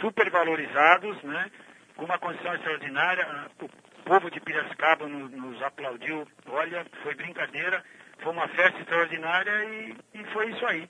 super 0.00 0.30
valorizados, 0.30 1.22
né, 1.22 1.50
com 1.96 2.04
uma 2.04 2.18
condição 2.18 2.54
extraordinária. 2.54 3.26
O 3.60 3.68
povo 4.04 4.30
de 4.30 4.40
Piracicaba 4.40 5.06
nos, 5.06 5.30
nos 5.32 5.62
aplaudiu. 5.62 6.26
Olha, 6.46 6.86
foi 7.02 7.14
brincadeira, 7.14 7.82
foi 8.22 8.32
uma 8.32 8.48
festa 8.48 8.78
extraordinária 8.80 9.64
e, 9.64 9.96
e 10.14 10.24
foi 10.32 10.50
isso 10.50 10.66
aí. 10.66 10.88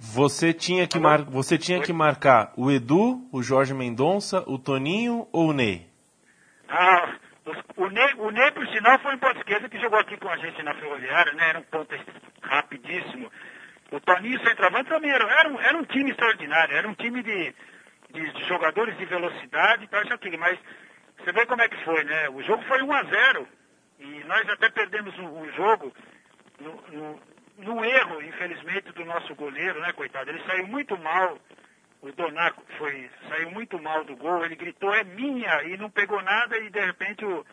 Você 0.00 0.52
tinha 0.54 0.86
que, 0.86 0.98
mar... 0.98 1.22
você 1.22 1.58
tinha 1.58 1.80
que 1.80 1.92
marcar 1.92 2.52
o 2.56 2.70
Edu, 2.70 3.28
o 3.32 3.42
Jorge 3.42 3.74
Mendonça, 3.74 4.44
o 4.46 4.56
Toninho 4.58 5.26
ou 5.32 5.48
o 5.48 5.52
Ney? 5.52 5.88
Ah, 6.68 7.16
o 7.76 7.88
Ney, 7.88 8.14
o 8.18 8.30
Ney, 8.30 8.50
por 8.52 8.66
sinal, 8.68 8.98
foi 9.00 9.14
um 9.14 9.18
ponto 9.18 9.38
esquerda 9.38 9.68
que 9.68 9.80
jogou 9.80 9.98
aqui 9.98 10.16
com 10.16 10.28
a 10.28 10.36
gente 10.36 10.62
na 10.62 10.74
Ferroviária, 10.74 11.32
né? 11.32 11.48
Era 11.48 11.58
um 11.58 11.62
ponto 11.62 11.92
rapidíssimo. 12.42 13.30
O 13.90 14.00
Toninho 14.00 14.38
centroavante 14.46 14.90
também 14.90 15.10
era, 15.10 15.24
era, 15.24 15.48
um, 15.48 15.60
era 15.60 15.76
um 15.76 15.84
time 15.84 16.10
extraordinário, 16.10 16.76
era 16.76 16.88
um 16.88 16.94
time 16.94 17.22
de, 17.22 17.54
de, 18.10 18.44
jogadores 18.44 18.96
de 18.98 19.04
velocidade 19.06 19.84
e 19.84 19.88
tal, 19.88 20.02
isso 20.02 20.12
aqui. 20.12 20.36
Mas 20.36 20.58
você 21.18 21.32
vê 21.32 21.46
como 21.46 21.62
é 21.62 21.68
que 21.68 21.84
foi, 21.84 22.04
né? 22.04 22.28
O 22.28 22.42
jogo 22.42 22.62
foi 22.64 22.82
1 22.82 22.92
a 22.92 23.02
0 23.02 23.48
e 24.00 24.24
nós 24.24 24.48
até 24.50 24.68
perdemos 24.70 25.16
o, 25.18 25.24
o 25.24 25.52
jogo 25.52 25.92
no, 26.60 26.82
no, 26.92 27.20
num 27.58 27.84
erro, 27.84 28.22
infelizmente, 28.22 28.92
do 28.92 29.04
nosso 29.04 29.34
goleiro, 29.34 29.80
né, 29.80 29.92
coitado? 29.92 30.30
Ele 30.30 30.42
saiu 30.44 30.66
muito 30.66 30.96
mal. 30.98 31.38
O 32.00 32.12
Donaco 32.12 32.62
foi, 32.78 33.10
saiu 33.28 33.50
muito 33.50 33.76
mal 33.80 34.04
do 34.04 34.14
gol, 34.16 34.44
ele 34.44 34.54
gritou, 34.54 34.94
é 34.94 35.02
minha, 35.02 35.64
e 35.64 35.76
não 35.76 35.90
pegou 35.90 36.22
nada, 36.22 36.56
e 36.56 36.70
de 36.70 36.78
repente 36.78 37.24
o, 37.24 37.44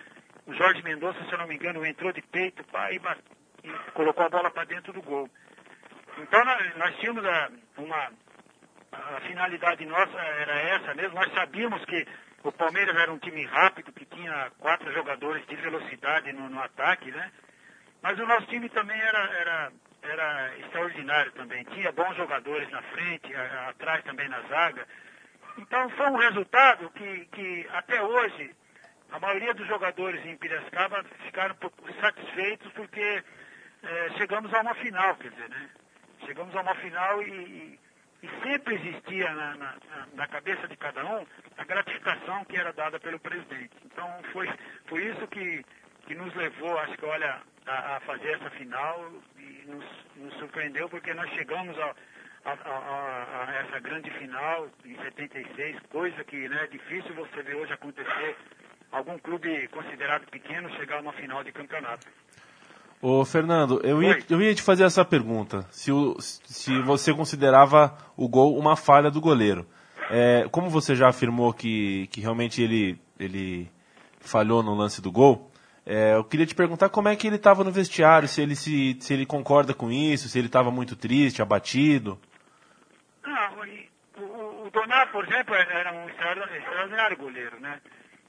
o 0.45 0.53
Jorge 0.53 0.83
Mendonça, 0.83 1.23
se 1.25 1.31
eu 1.31 1.39
não 1.39 1.47
me 1.47 1.55
engano, 1.55 1.83
entrou 1.83 2.11
de 2.11 2.21
peito 2.21 2.63
pá, 2.65 2.91
e, 2.91 3.01
e 3.63 3.91
colocou 3.93 4.23
a 4.23 4.29
bola 4.29 4.51
para 4.51 4.65
dentro 4.65 4.93
do 4.93 5.01
gol. 5.01 5.27
Então 6.17 6.45
nós, 6.45 6.75
nós 6.77 6.95
tínhamos 6.97 7.25
a, 7.25 7.49
uma. 7.77 8.11
A 8.91 9.19
finalidade 9.21 9.85
nossa 9.85 10.17
era 10.17 10.53
essa 10.53 10.93
mesmo. 10.95 11.15
Nós 11.15 11.31
sabíamos 11.33 11.83
que 11.85 12.07
o 12.43 12.51
Palmeiras 12.51 12.95
era 12.95 13.11
um 13.11 13.17
time 13.19 13.43
rápido, 13.45 13.91
que 13.91 14.05
tinha 14.05 14.51
quatro 14.59 14.91
jogadores 14.93 15.45
de 15.47 15.55
velocidade 15.57 16.31
no, 16.31 16.49
no 16.49 16.61
ataque, 16.61 17.11
né? 17.11 17.31
Mas 18.01 18.17
o 18.19 18.25
nosso 18.25 18.45
time 18.47 18.69
também 18.69 18.99
era, 18.99 19.19
era, 19.33 19.71
era 20.03 20.57
extraordinário 20.59 21.31
também. 21.33 21.63
Tinha 21.65 21.91
bons 21.91 22.15
jogadores 22.15 22.69
na 22.69 22.81
frente, 22.83 23.35
a- 23.35 23.41
a- 23.41 23.69
atrás 23.69 24.03
também 24.05 24.29
na 24.29 24.41
zaga. 24.43 24.87
Então 25.57 25.89
foi 25.89 26.07
um 26.09 26.17
resultado 26.17 26.89
que, 26.91 27.25
que 27.27 27.67
até 27.73 28.01
hoje 28.01 28.55
a 29.11 29.19
maioria 29.19 29.53
dos 29.53 29.67
jogadores 29.67 30.23
em 30.25 30.37
Piracicaba 30.37 31.03
ficaram 31.25 31.55
satisfeitos 31.99 32.71
porque 32.73 33.23
eh, 33.83 34.09
chegamos 34.17 34.53
a 34.53 34.61
uma 34.61 34.75
final, 34.75 35.15
quer 35.15 35.31
dizer, 35.31 35.49
né? 35.49 35.69
Chegamos 36.25 36.55
a 36.55 36.61
uma 36.61 36.75
final 36.75 37.21
e, 37.23 37.29
e- 37.31 37.79
sempre 38.43 38.75
existia 38.75 39.33
na, 39.33 39.55
na- 39.57 39.75
na- 39.89 40.07
cabeça 40.27 40.67
de 40.67 40.77
cada 40.77 41.05
um 41.05 41.25
a 41.57 41.63
gratificação 41.65 42.45
que 42.45 42.57
era 42.57 42.73
dada 42.73 42.99
pelo 42.99 43.19
presidente. 43.19 43.71
Então 43.85 44.09
foi, 44.33 44.49
foi 44.87 45.05
isso 45.05 45.27
que, 45.27 45.65
que 46.07 46.15
nos 46.15 46.33
levou, 46.35 46.77
acho 46.79 46.97
que 46.97 47.05
olha, 47.05 47.41
a, 47.67 47.97
a 47.97 47.99
fazer 48.01 48.33
essa 48.33 48.49
final 48.51 49.11
e 49.37 49.65
nos, 49.67 49.85
nos 50.17 50.33
surpreendeu 50.35 50.89
porque 50.89 51.13
nós 51.13 51.29
chegamos 51.31 51.77
a, 51.79 51.95
a, 52.45 52.51
a- 52.51 52.55
a- 52.79 53.49
a 53.49 53.55
essa 53.57 53.79
grande 53.79 54.09
final 54.11 54.69
em 54.85 54.95
76, 55.03 55.79
coisa 55.89 56.23
que 56.25 56.49
né, 56.49 56.63
é 56.63 56.67
difícil 56.67 57.13
você 57.15 57.43
ver 57.43 57.55
hoje 57.55 57.73
acontecer 57.73 58.37
algum 58.91 59.17
clube 59.19 59.67
considerado 59.69 60.27
pequeno 60.29 60.69
chegar 60.77 60.97
a 60.97 61.01
uma 61.01 61.13
final 61.13 61.43
de 61.43 61.51
campeonato. 61.51 62.03
Ô, 63.07 63.23
Fernando, 63.23 63.79
eu 63.83 64.01
ia, 64.01 64.17
eu 64.27 64.41
ia 64.41 64.55
te 64.55 64.63
fazer 64.63 64.83
essa 64.83 65.05
pergunta. 65.05 65.63
Se, 65.69 65.91
o- 65.91 66.17
se 66.19 66.81
você 66.81 67.13
considerava 67.13 67.95
o 68.17 68.27
gol 68.27 68.57
uma 68.57 68.75
falha 68.75 69.11
do 69.11 69.21
goleiro. 69.21 69.63
É, 70.09 70.47
como 70.49 70.71
você 70.71 70.95
já 70.95 71.07
afirmou 71.07 71.53
que, 71.53 72.07
que 72.07 72.19
realmente 72.19 72.63
ele, 72.63 72.99
ele 73.19 73.69
falhou 74.21 74.63
no 74.63 74.73
lance 74.73 75.03
do 75.03 75.11
gol, 75.11 75.51
é, 75.85 76.15
eu 76.15 76.23
queria 76.23 76.47
te 76.47 76.55
perguntar 76.55 76.89
como 76.89 77.07
é 77.07 77.15
que 77.15 77.27
ele 77.27 77.35
estava 77.35 77.63
no 77.63 77.71
vestiário, 77.71 78.27
se 78.27 78.41
ele, 78.41 78.55
se, 78.55 78.97
se 78.99 79.13
ele 79.13 79.27
concorda 79.27 79.71
com 79.71 79.91
isso, 79.91 80.27
se 80.27 80.39
ele 80.39 80.47
estava 80.47 80.71
muito 80.71 80.95
triste, 80.95 81.43
abatido. 81.43 82.19
Não, 83.23 83.65
e 83.67 83.87
o, 84.17 84.65
o, 84.65 84.69
Donato, 84.71 85.11
por 85.11 85.27
exemplo, 85.27 85.53
era 85.53 85.93
um 85.93 86.09
extraordinário 86.09 87.17
goleiro, 87.17 87.59
né? 87.59 87.79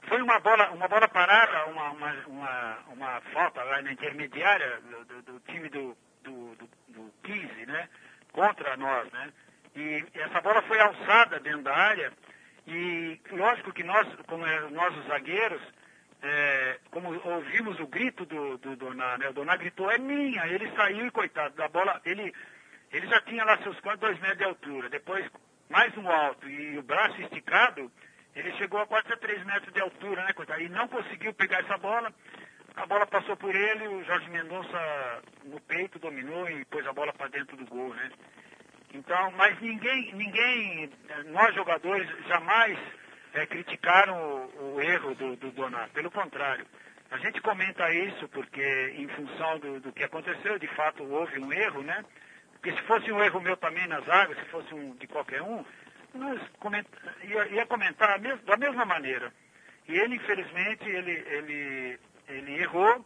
Foi 0.07 0.21
uma 0.21 0.39
bola, 0.39 0.69
uma 0.71 0.87
bola 0.87 1.07
parada, 1.07 1.65
uma, 1.67 1.91
uma, 1.91 2.11
uma, 2.27 2.77
uma 2.93 3.21
falta 3.33 3.61
lá 3.63 3.81
na 3.81 3.91
intermediária 3.91 4.79
do, 4.81 5.05
do- 5.05 5.21
do 5.33 5.39
time 5.51 5.67
do, 5.69 5.97
do, 6.23 6.55
do, 6.55 6.69
do 6.89 7.13
15, 7.23 7.65
né? 7.65 7.89
Contra 8.31 8.77
nós, 8.77 9.11
né? 9.11 9.33
E 9.75 10.05
essa 10.15 10.41
bola 10.41 10.61
foi 10.63 10.79
alçada 10.79 11.39
dentro 11.39 11.61
da 11.63 11.75
área 11.75 12.11
e 12.65 13.19
lógico 13.31 13.71
que 13.73 13.83
nós, 13.83 14.07
como 14.27 14.45
é, 14.45 14.59
nós 14.69 14.95
os 14.97 15.05
zagueiros, 15.07 15.61
é, 16.21 16.79
como 16.89 17.13
ouvimos 17.29 17.79
o 17.79 17.87
grito 17.87 18.25
do, 18.25 18.57
do 18.57 18.75
Doná, 18.75 19.17
né? 19.17 19.29
O 19.29 19.33
Doná 19.33 19.55
gritou, 19.57 19.91
é 19.91 19.97
minha, 19.97 20.47
ele 20.47 20.71
saiu 20.75 21.05
e 21.05 21.11
coitado 21.11 21.55
da 21.55 21.67
bola, 21.67 22.01
ele, 22.05 22.33
ele 22.91 23.07
já 23.07 23.21
tinha 23.21 23.43
lá 23.43 23.57
seus 23.59 23.79
quase 23.81 23.99
dois 23.99 24.17
metros 24.19 24.37
de 24.39 24.43
altura, 24.45 24.89
depois 24.89 25.29
mais 25.69 25.95
um 25.97 26.09
alto 26.09 26.47
e 26.49 26.77
o 26.77 26.81
braço 26.81 27.21
esticado, 27.21 27.91
ele 28.39 28.51
chegou 28.53 28.79
a 28.79 28.87
quase 28.87 29.11
a 29.11 29.17
três 29.17 29.43
metros 29.45 29.73
de 29.73 29.81
altura, 29.81 30.23
né, 30.23 30.33
coitado? 30.33 30.61
E 30.61 30.69
não 30.69 30.87
conseguiu 30.87 31.33
pegar 31.33 31.59
essa 31.59 31.77
bola. 31.77 32.13
A 32.75 32.85
bola 32.85 33.07
passou 33.07 33.35
por 33.35 33.55
ele, 33.55 33.87
o 33.87 34.03
Jorge 34.03 34.29
Mendonça 34.29 35.23
no 35.45 35.59
peito 35.61 35.97
dominou 35.97 36.47
e 36.49 36.63
pôs 36.65 36.85
a 36.85 36.93
bola 36.93 37.11
para 37.13 37.27
dentro 37.27 37.57
do 37.57 37.65
gol, 37.65 37.93
né? 37.93 38.11
Então, 38.93 39.31
mas 39.31 39.59
ninguém, 39.59 40.13
ninguém, 40.13 40.89
nós 41.25 41.53
jogadores 41.55 42.07
jamais 42.27 42.77
eh, 43.33 43.45
criticaram 43.47 44.15
o, 44.15 44.75
o 44.75 44.81
erro 44.81 45.15
do, 45.15 45.35
do 45.35 45.51
Donato. 45.51 45.91
Pelo 45.93 46.11
contrário, 46.11 46.65
a 47.09 47.17
gente 47.17 47.41
comenta 47.41 47.89
isso 47.91 48.27
porque, 48.29 48.93
em 48.97 49.07
função 49.09 49.59
do, 49.59 49.79
do 49.79 49.91
que 49.91 50.03
aconteceu, 50.03 50.59
de 50.59 50.67
fato 50.67 51.03
houve 51.03 51.39
um 51.39 51.51
erro, 51.51 51.81
né? 51.81 52.05
Porque 52.53 52.73
se 52.73 52.81
fosse 52.83 53.11
um 53.11 53.23
erro 53.23 53.41
meu 53.41 53.55
também 53.57 53.87
nas 53.87 54.07
águas, 54.07 54.37
se 54.39 54.45
fosse 54.45 54.73
um 54.73 54.95
de 54.95 55.07
qualquer 55.07 55.41
um, 55.41 55.63
nós 56.17 56.41
coment... 56.59 56.85
ia, 57.23 57.47
ia 57.49 57.65
comentar 57.65 58.19
mes- 58.19 58.41
da 58.43 58.57
mesma 58.57 58.85
maneira. 58.85 59.31
E 59.87 59.93
ele, 59.97 60.15
infelizmente, 60.15 60.83
ele, 60.83 61.11
ele, 61.11 61.99
ele 62.27 62.61
errou, 62.61 63.05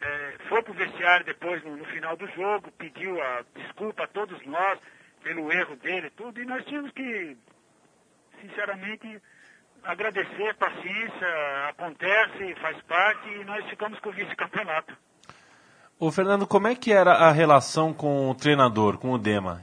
eh, 0.00 0.34
foi 0.48 0.62
para 0.62 0.70
o 0.72 0.74
vestiário 0.76 1.26
depois, 1.26 1.62
no, 1.64 1.76
no 1.76 1.84
final 1.86 2.16
do 2.16 2.26
jogo, 2.28 2.70
pediu 2.72 3.20
a 3.20 3.44
desculpa 3.54 4.04
a 4.04 4.06
todos 4.08 4.40
nós 4.46 4.78
pelo 5.22 5.52
erro 5.52 5.76
dele 5.76 6.08
tudo, 6.10 6.40
e 6.40 6.46
nós 6.46 6.64
tínhamos 6.64 6.90
que, 6.92 7.36
sinceramente, 8.40 9.20
agradecer, 9.82 10.54
paciência, 10.54 11.68
acontece, 11.68 12.54
faz 12.60 12.80
parte, 12.82 13.28
e 13.28 13.44
nós 13.44 13.64
ficamos 13.68 13.98
com 14.00 14.08
o 14.08 14.12
vice-campeonato. 14.12 14.96
Ô, 15.98 16.10
Fernando, 16.10 16.46
como 16.46 16.68
é 16.68 16.74
que 16.74 16.92
era 16.92 17.12
a 17.12 17.30
relação 17.30 17.92
com 17.92 18.30
o 18.30 18.34
treinador, 18.34 18.98
com 18.98 19.10
o 19.10 19.18
Dema? 19.18 19.60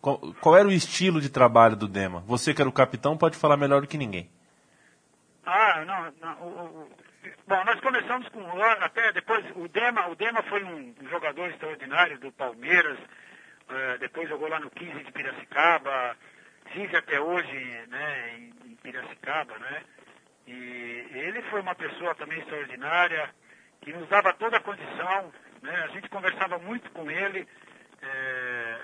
Qual, 0.00 0.56
era 0.56 0.68
o 0.68 0.72
estilo 0.72 1.20
de 1.20 1.28
trabalho 1.28 1.76
do 1.76 1.88
Dema? 1.88 2.20
Você 2.20 2.54
que 2.54 2.60
era 2.62 2.68
o 2.68 2.72
capitão 2.72 3.16
pode 3.16 3.36
falar 3.36 3.56
melhor 3.56 3.80
do 3.80 3.86
que 3.88 3.98
ninguém. 3.98 4.30
Ah, 5.44 5.84
não, 5.84 6.12
não. 6.20 6.42
o- 6.46 6.82
o- 6.82 6.90
bom, 7.46 7.64
nós 7.64 7.80
começamos 7.80 8.28
com 8.28 8.40
até 8.62 9.12
depois 9.12 9.44
o 9.56 9.66
Dema, 9.68 10.06
o 10.08 10.14
Dema 10.14 10.42
foi 10.44 10.62
um 10.62 10.94
jogador 11.10 11.48
extraordinário 11.50 12.18
do 12.20 12.30
Palmeiras, 12.32 12.98
eh, 13.68 13.98
depois 13.98 14.28
jogou 14.28 14.48
lá 14.48 14.60
no 14.60 14.70
15 14.70 15.02
de 15.04 15.12
Piracicaba, 15.12 16.16
vive 16.74 16.96
até 16.96 17.18
hoje, 17.20 17.86
né, 17.88 18.36
em, 18.38 18.72
em 18.72 18.76
Piracicaba, 18.76 19.58
né? 19.58 19.82
E 20.46 21.06
ele 21.12 21.42
foi 21.50 21.60
uma 21.60 21.74
pessoa 21.74 22.14
também 22.14 22.38
extraordinária, 22.40 23.30
que 23.82 23.92
nos 23.92 24.08
dava 24.08 24.32
toda 24.34 24.56
a 24.58 24.62
condição, 24.62 25.32
né? 25.62 25.74
A 25.84 25.88
gente 25.88 26.08
conversava 26.10 26.58
muito 26.58 26.90
com 26.90 27.10
ele 27.10 27.46
eh, 28.02 28.78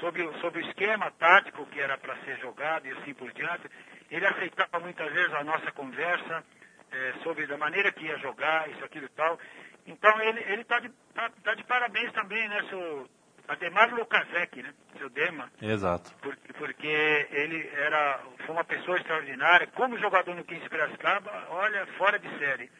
sobre, 0.00 0.22
o- 0.22 0.32
sobre 0.40 0.62
o 0.62 0.66
esquema 0.68 1.10
tático 1.12 1.66
que 1.66 1.80
era 1.80 1.96
para 1.98 2.16
ser 2.24 2.38
jogado 2.38 2.86
e 2.86 2.92
assim 2.92 3.14
por 3.14 3.32
diante. 3.32 3.68
Ele 4.10 4.26
aceitava 4.26 4.78
muitas 4.80 5.12
vezes 5.12 5.32
a 5.34 5.44
nossa 5.44 5.70
conversa 5.72 6.44
eh, 6.92 7.14
sobre 7.22 7.46
da 7.46 7.56
maneira 7.58 7.90
que 7.92 8.04
ia 8.04 8.16
jogar, 8.18 8.68
isso, 8.70 8.84
aquilo 8.84 9.06
e 9.06 9.10
tal. 9.10 9.38
Então 9.86 10.20
ele 10.22 10.40
ele 10.52 10.62
está 10.62 10.78
de, 10.80 10.88
tá, 11.14 11.30
tá 11.42 11.54
de 11.54 11.64
parabéns 11.64 12.12
também, 12.12 12.48
né, 12.48 12.62
seu 12.68 13.08
Ademar 13.48 13.92
Lukasek, 13.94 14.62
né, 14.62 14.72
seu 14.98 15.08
Dema 15.10 15.50
Exato. 15.62 16.12
por- 16.22 16.36
porque 16.58 17.26
ele 17.30 17.68
era, 17.74 18.20
foi 18.44 18.54
uma 18.54 18.64
pessoa 18.64 18.96
extraordinária, 18.96 19.66
como 19.68 19.98
jogador 19.98 20.34
no 20.34 20.44
15 20.44 20.68
Piracicaba, 20.68 21.46
olha, 21.50 21.86
fora 21.98 22.18
de 22.18 22.28
série. 22.38 22.70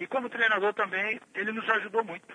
E 0.00 0.06
como 0.06 0.28
treinador 0.30 0.72
também, 0.74 1.20
ele 1.34 1.52
nos 1.52 1.68
ajudou 1.70 2.02
muito. 2.04 2.26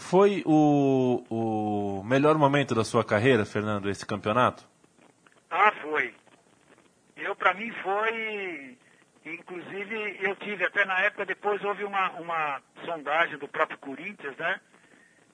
Foi 0.00 0.42
o, 0.46 1.22
o 1.28 2.02
melhor 2.04 2.36
momento 2.38 2.74
da 2.74 2.82
sua 2.84 3.04
carreira, 3.04 3.44
Fernando, 3.44 3.88
esse 3.88 4.04
campeonato? 4.04 4.66
Ah, 5.50 5.70
foi. 5.82 6.14
Eu, 7.16 7.36
para 7.36 7.52
mim, 7.54 7.70
foi. 7.82 8.78
Inclusive, 9.24 10.16
eu 10.20 10.34
tive 10.36 10.64
até 10.64 10.86
na 10.86 10.98
época, 11.00 11.26
depois 11.26 11.62
houve 11.62 11.84
uma, 11.84 12.10
uma 12.12 12.62
sondagem 12.84 13.36
do 13.36 13.46
próprio 13.46 13.78
Corinthians, 13.78 14.34
né? 14.38 14.58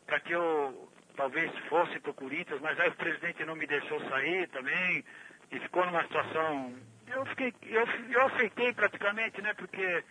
Para 0.04 0.18
que 0.20 0.32
eu 0.32 0.90
talvez 1.16 1.50
fosse 1.68 1.98
para 2.00 2.10
o 2.10 2.14
Corinthians, 2.14 2.60
mas 2.60 2.78
aí 2.80 2.88
o 2.88 2.96
presidente 2.96 3.44
não 3.44 3.54
me 3.54 3.66
deixou 3.68 4.00
sair 4.10 4.48
também 4.48 5.04
e 5.52 5.60
ficou 5.60 5.86
numa 5.86 6.02
situação. 6.02 6.74
Eu 7.06 7.24
fiquei, 7.26 7.54
eu, 7.62 7.86
eu 8.10 8.26
aceitei 8.26 8.72
praticamente, 8.74 9.40
né? 9.40 9.54
Porque 9.54 10.04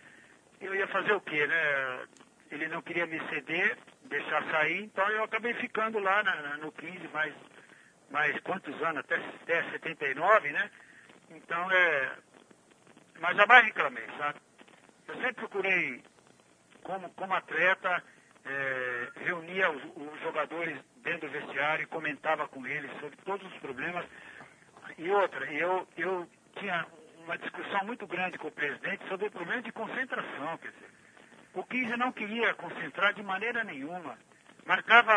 eu 0.62 0.74
ia 0.74 0.88
fazer 0.88 1.12
o 1.12 1.20
quê, 1.20 1.46
né? 1.46 2.06
Ele 2.50 2.68
não 2.68 2.82
queria 2.82 3.06
me 3.06 3.18
ceder, 3.28 3.76
deixar 4.04 4.42
sair, 4.50 4.84
então 4.84 5.08
eu 5.10 5.24
acabei 5.24 5.52
ficando 5.54 5.98
lá 5.98 6.22
na, 6.22 6.36
na, 6.42 6.56
no 6.58 6.70
15, 6.72 7.08
mais, 7.08 7.34
mais 8.10 8.38
quantos 8.40 8.80
anos? 8.82 8.98
Até, 8.98 9.16
até 9.16 9.70
79, 9.70 10.52
né? 10.52 10.70
Então 11.30 11.70
é. 11.70 12.12
Mas 13.20 13.36
jamais 13.36 13.64
reclamei, 13.64 14.04
sabe? 14.18 14.38
Eu 15.08 15.14
sempre 15.16 15.34
procurei, 15.34 16.04
como, 16.82 17.08
como 17.14 17.34
atleta, 17.34 18.02
é, 18.44 19.08
reunia 19.16 19.70
os, 19.70 19.82
os 19.96 20.20
jogadores 20.20 20.78
dentro 20.98 21.28
do 21.28 21.32
vestiário 21.32 21.84
e 21.84 21.86
comentava 21.86 22.46
com 22.48 22.66
eles 22.66 22.90
sobre 23.00 23.16
todos 23.24 23.46
os 23.52 23.58
problemas. 23.58 24.04
E 24.98 25.10
outra, 25.10 25.44
eu, 25.52 25.88
eu 25.96 26.28
tinha 26.58 26.86
uma 27.24 27.36
discussão 27.38 27.84
muito 27.84 28.06
grande 28.06 28.38
com 28.38 28.48
o 28.48 28.52
presidente 28.52 29.06
sobre 29.08 29.26
o 29.26 29.30
problema 29.30 29.62
de 29.62 29.72
concentração, 29.72 30.58
quer 30.58 30.70
dizer. 30.70 30.95
O 31.56 31.64
15 31.64 31.96
não 31.96 32.12
queria 32.12 32.52
concentrar 32.52 33.14
de 33.14 33.22
maneira 33.22 33.64
nenhuma. 33.64 34.18
Marcava 34.66 35.12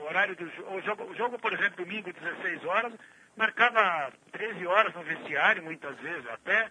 o 0.00 0.06
horário 0.06 0.34
do 0.34 0.44
o 0.44 0.82
jogo, 0.82 1.04
o 1.04 1.14
jogo, 1.14 1.38
por 1.38 1.52
exemplo, 1.52 1.84
domingo, 1.84 2.12
16 2.12 2.64
horas, 2.64 2.92
marcava 3.36 4.12
13 4.32 4.66
horas 4.66 4.92
no 4.92 5.04
vestiário, 5.04 5.62
muitas 5.62 5.96
vezes, 6.00 6.26
até, 6.30 6.68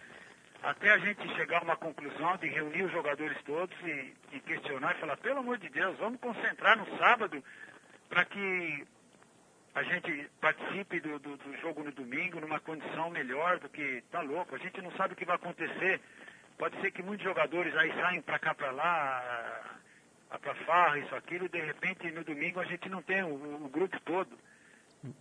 até 0.62 0.90
a 0.90 0.98
gente 0.98 1.26
chegar 1.36 1.60
a 1.60 1.64
uma 1.64 1.76
conclusão 1.76 2.36
de 2.36 2.48
reunir 2.48 2.82
os 2.82 2.92
jogadores 2.92 3.40
todos 3.44 3.74
e, 3.80 4.14
e 4.32 4.40
questionar 4.40 4.94
e 4.94 5.00
falar, 5.00 5.16
pelo 5.16 5.38
amor 5.38 5.56
de 5.56 5.70
Deus, 5.70 5.96
vamos 5.96 6.20
concentrar 6.20 6.76
no 6.76 6.98
sábado 6.98 7.42
para 8.10 8.26
que 8.26 8.86
a 9.74 9.82
gente 9.84 10.30
participe 10.38 11.00
do, 11.00 11.18
do, 11.18 11.38
do, 11.38 11.56
jogo 11.62 11.82
no 11.82 11.92
domingo 11.92 12.40
numa 12.40 12.60
condição 12.60 13.08
melhor 13.08 13.58
do 13.58 13.70
que 13.70 14.04
tá 14.10 14.20
louco. 14.20 14.54
A 14.54 14.58
gente 14.58 14.82
não 14.82 14.92
sabe 14.92 15.14
o 15.14 15.16
que 15.16 15.24
vai 15.24 15.36
acontecer. 15.36 15.98
Pode 16.58 16.80
ser 16.80 16.90
que 16.92 17.02
muitos 17.02 17.24
jogadores 17.24 17.74
aí 17.76 17.92
saem 17.94 18.22
para 18.22 18.38
cá, 18.38 18.54
para 18.54 18.70
lá, 18.70 19.80
para 20.40 20.54
farra, 20.66 20.98
isso, 20.98 21.14
aquilo, 21.14 21.46
e 21.46 21.48
de 21.48 21.60
repente 21.60 22.10
no 22.10 22.24
domingo 22.24 22.60
a 22.60 22.64
gente 22.64 22.88
não 22.88 23.02
tem 23.02 23.22
o, 23.22 23.64
o 23.64 23.68
grupo 23.68 23.98
todo. 24.00 24.38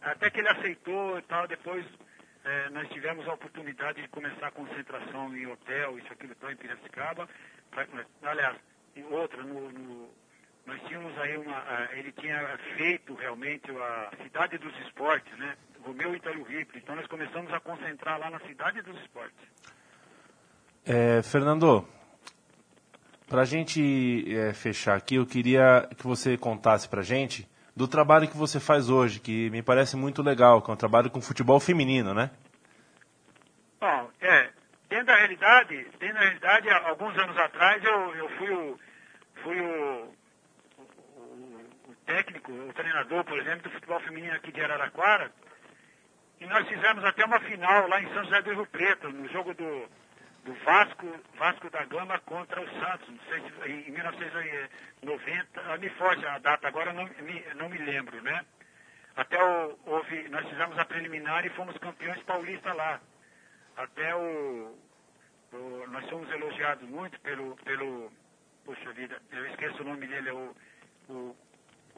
Até 0.02 0.30
que 0.30 0.40
ele 0.40 0.50
aceitou 0.50 1.18
e 1.18 1.22
tal, 1.24 1.48
depois 1.48 1.86
é, 2.46 2.70
nós 2.70 2.88
tivemos 2.90 3.28
a 3.28 3.34
oportunidade 3.34 4.02
de 4.02 4.08
começar 4.10 4.48
a 4.48 4.52
concentração 4.52 5.36
em 5.36 5.48
hotel, 5.48 5.98
isso, 6.00 6.12
aquilo, 6.14 6.36
tal, 6.36 6.52
em 6.52 6.56
Piracicaba. 6.56 7.28
Pra, 7.72 7.88
aliás, 8.24 8.58
outra, 9.10 9.44
no, 9.44 9.72
no 9.72 10.24
nós 10.66 10.82
tínhamos 10.84 11.18
aí 11.20 11.38
uma. 11.38 11.60
Uh, 11.60 11.94
ele 11.94 12.12
tinha 12.14 12.58
feito 12.78 13.14
realmente 13.16 13.70
a 13.72 14.12
cidade 14.24 14.58
dos 14.58 14.74
esportes, 14.80 15.38
né? 15.38 15.58
Romeu 15.82 16.16
Itaú 16.16 16.44
Ripley. 16.44 16.82
Então 16.82 16.96
nós 16.96 17.08
começamos 17.08 17.54
a 17.54 17.60
concentrar 17.60 18.18
lá 18.18 18.30
na 18.30 18.40
cidade 18.40 18.82
dos 18.82 18.98
esportes. 19.02 19.46
É, 20.86 21.22
Fernando, 21.22 21.88
para 23.30 23.44
a 23.44 23.46
gente 23.46 24.26
é, 24.36 24.54
fechar 24.54 24.98
aqui, 24.98 25.16
eu 25.16 25.26
queria 25.26 25.88
que 25.98 26.06
você 26.06 26.38
contasse 26.38 26.90
para 26.90 27.00
a 27.00 27.04
gente 27.04 27.48
do 27.74 27.88
trabalho 27.88 28.28
que 28.28 28.36
você 28.36 28.60
faz 28.60 28.90
hoje, 28.90 29.22
que 29.22 29.50
me 29.50 29.64
parece 29.64 29.96
muito 29.96 30.22
legal, 30.22 30.62
que 30.62 30.70
é 30.70 30.74
um 30.74 30.78
trabalho 30.78 31.10
com 31.10 31.22
futebol 31.22 31.58
feminino, 31.58 32.14
né? 32.14 32.30
Bom, 33.80 34.10
é, 34.20 34.50
dentro 34.90 35.06
da 35.06 35.16
realidade, 35.16 35.88
dentro 36.00 36.16
da 36.16 36.20
realidade, 36.20 36.70
alguns 36.70 37.18
anos 37.18 37.38
atrás 37.38 37.82
eu, 37.82 38.16
eu 38.16 38.30
fui 38.38 38.50
o, 38.52 38.80
fui 39.42 39.62
o 39.62 40.14
técnico, 42.06 42.52
o 42.52 42.74
treinador, 42.74 43.24
por 43.24 43.40
exemplo, 43.40 43.64
do 43.64 43.70
futebol 43.70 44.02
feminino 44.02 44.34
aqui 44.34 44.52
de 44.52 44.60
Araraquara. 44.60 45.32
E 46.42 46.46
nós 46.46 46.68
fizemos 46.68 47.06
até 47.06 47.24
uma 47.24 47.40
final 47.40 47.88
lá 47.88 48.02
em 48.02 48.14
São 48.14 48.26
José 48.26 48.42
do 48.42 48.54
Rio 48.54 48.68
Preto, 48.68 49.10
no 49.10 49.30
jogo 49.30 49.54
do, 49.54 49.88
do 50.44 50.54
Vasco, 50.66 51.08
Vasco 51.38 51.70
da 51.70 51.86
Gama 51.86 52.20
contra 52.20 52.62
o 52.62 52.70
Santos, 52.80 53.10
não 53.10 53.20
sei 53.30 53.42
se, 53.42 53.72
em 53.72 53.92
1990, 53.92 55.62
ah, 55.62 55.78
me 55.78 55.90
foge 55.92 56.26
a 56.26 56.38
data 56.40 56.68
agora, 56.68 56.92
não 56.94 57.06
me, 57.06 57.46
não 57.56 57.70
me 57.70 57.78
lembro, 57.78 58.22
né? 58.22 58.46
Até 59.16 59.42
o, 59.44 59.78
houve, 59.86 60.28
nós 60.30 60.48
fizemos 60.50 60.78
a 60.78 60.86
preliminar 60.86 61.46
e 61.46 61.50
fomos 61.52 61.78
campeões 61.78 62.22
paulistas 62.24 62.76
lá. 62.76 63.00
Até 63.78 64.16
o, 64.16 64.76
o, 65.54 65.88
nós 65.88 66.10
fomos 66.10 66.30
elogiados 66.32 66.88
muito 66.90 67.20
pelo, 67.22 67.56
pelo, 67.58 68.12
poxa 68.66 68.92
vida, 68.94 69.22
eu 69.32 69.46
esqueço 69.48 69.82
o 69.82 69.86
nome 69.86 70.08
dele, 70.08 70.30
é 70.30 70.34
o, 70.34 70.56
o 71.10 71.36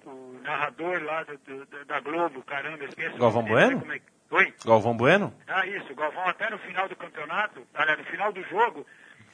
o 0.06 0.40
narrador 0.44 1.02
lá 1.04 1.24
do, 1.24 1.38
do, 1.38 1.86
da 1.86 2.00
Globo, 2.00 2.44
caramba, 2.44 2.86
esqueci. 2.86 3.18
Galvão 3.18 3.44
Bueno? 3.44 3.92
É... 3.92 4.15
Oi? 4.32 4.54
Galvão 4.66 4.96
Bueno? 4.96 5.34
Ah, 5.48 5.66
isso. 5.66 5.92
O 5.92 5.96
Galvão 5.96 6.28
até 6.28 6.50
no 6.50 6.58
final 6.60 6.88
do 6.90 6.96
campeonato, 6.96 7.66
aliás, 7.74 8.00
no 8.00 8.06
final 8.06 8.32
do 8.34 8.44
jogo, 8.44 8.86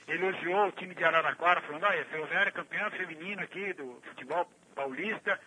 elogiou 0.08 0.67
o 0.67 0.71
time 0.73 0.93
de 0.93 1.04
Araraquara, 1.04 1.62
falando, 1.62 1.84
olha, 1.84 2.06
Ferroviária 2.06 2.49
é 2.49 2.51
campeã 2.51 2.89
feminina 2.91 3.43
aqui 3.43 3.73
do 3.73 4.01
futebol 4.10 4.49
paulista. 4.75 5.39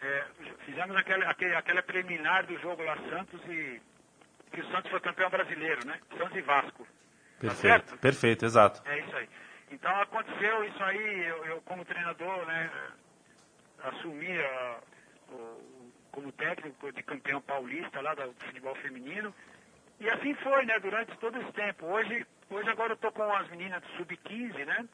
É, 0.00 0.24
fizemos 0.64 0.96
aquela, 0.96 1.28
aquele, 1.28 1.54
aquela 1.54 1.82
preliminar 1.82 2.46
do 2.46 2.58
jogo 2.60 2.82
lá 2.82 2.96
Santos 3.10 3.40
e 3.48 3.80
que 4.52 4.60
o 4.60 4.70
Santos 4.70 4.90
foi 4.90 5.00
campeão 5.00 5.28
brasileiro, 5.28 5.86
né? 5.86 5.98
Santos 6.16 6.36
e 6.36 6.40
Vasco. 6.40 6.84
Tá 6.84 7.40
perfeito, 7.40 7.90
tá 7.90 7.96
perfeito, 7.98 8.44
exato. 8.44 8.82
É 8.86 8.98
isso 9.00 9.16
aí. 9.16 9.28
Então 9.70 9.94
aconteceu 10.00 10.64
isso 10.64 10.82
aí, 10.82 11.26
eu, 11.26 11.44
eu 11.44 11.60
como 11.62 11.84
treinador, 11.84 12.46
né? 12.46 12.70
assumi 13.84 14.38
a, 14.38 14.78
o, 15.30 15.77
como 16.18 16.32
técnico 16.32 16.92
de 16.92 17.02
campeão 17.04 17.40
paulista 17.40 18.00
lá 18.00 18.12
do 18.12 18.32
futebol 18.44 18.74
feminino. 18.76 19.32
E 20.00 20.10
assim 20.10 20.34
foi, 20.34 20.66
né, 20.66 20.78
durante 20.80 21.16
todo 21.18 21.40
esse 21.40 21.52
tempo. 21.52 21.86
Hoje, 21.86 22.26
hoje 22.50 22.68
agora 22.68 22.90
eu 22.92 22.96
estou 22.96 23.12
com 23.12 23.22
as 23.32 23.48
meninas 23.50 23.80
do 23.82 23.88
sub-15, 23.96 24.64
né? 24.66 24.88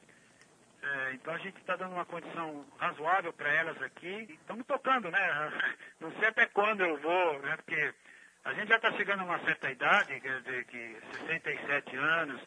É, 0.83 1.13
então 1.15 1.33
a 1.33 1.39
gente 1.39 1.57
está 1.57 1.77
dando 1.77 1.95
uma 1.95 2.05
condição 2.05 2.67
razoável 2.79 3.33
para 3.33 3.51
elas 3.51 3.81
aqui. 3.83 4.37
Estamos 4.39 4.67
tocando, 4.67 5.11
né? 5.11 5.53
Não 5.99 6.13
sei 6.19 6.29
até 6.29 6.45
quando 6.47 6.83
eu 6.83 6.99
vou, 6.99 7.39
né? 7.41 7.57
Porque 7.57 7.95
a 8.45 8.53
gente 8.53 8.69
já 8.69 8.77
está 8.77 8.93
chegando 8.93 9.21
a 9.21 9.25
uma 9.25 9.39
certa 9.47 9.71
idade, 9.71 10.21
quer 10.21 10.43
dizer, 10.43 10.65
que 10.67 10.97
67 11.27 11.97
anos, 11.97 12.41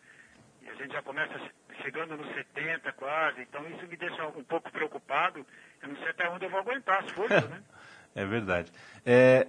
e 0.61 0.69
a 0.69 0.73
gente 0.75 0.93
já 0.93 1.01
começa 1.01 1.33
chegando 1.81 2.15
nos 2.15 2.31
70 2.35 2.91
quase, 2.93 3.41
então 3.41 3.67
isso 3.69 3.87
me 3.87 3.97
deixa 3.97 4.27
um 4.27 4.43
pouco 4.43 4.71
preocupado. 4.71 5.43
Eu 5.81 5.89
não 5.89 5.95
sei 5.97 6.09
até 6.09 6.29
onde 6.29 6.45
eu 6.45 6.49
vou 6.51 6.59
aguentar 6.59 7.03
as 7.03 7.11
forças, 7.11 7.49
né? 7.49 7.63
é 8.15 8.25
verdade. 8.25 8.71
É, 9.05 9.47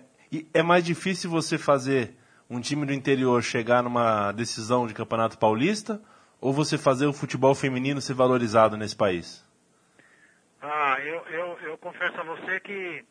é 0.53 0.63
mais 0.63 0.85
difícil 0.85 1.31
você 1.31 1.59
fazer 1.59 2.15
um 2.49 2.61
time 2.61 2.87
do 2.87 2.93
interior 2.93 3.43
chegar 3.43 3.83
numa 3.83 4.33
decisão 4.33 4.87
de 4.87 4.95
campeonato 4.95 5.39
paulista 5.39 6.01
ou 6.41 6.53
você 6.53 6.79
fazer 6.79 7.07
o 7.07 7.13
futebol 7.13 7.55
feminino 7.55 8.01
ser 8.01 8.15
valorizado 8.15 8.77
nesse 8.77 8.97
país? 8.97 9.47
Ah, 10.63 10.97
eu, 11.01 11.27
eu, 11.29 11.59
eu 11.61 11.79
confesso 11.79 12.19
a 12.21 12.25
você 12.25 12.61
que, 12.61 13.05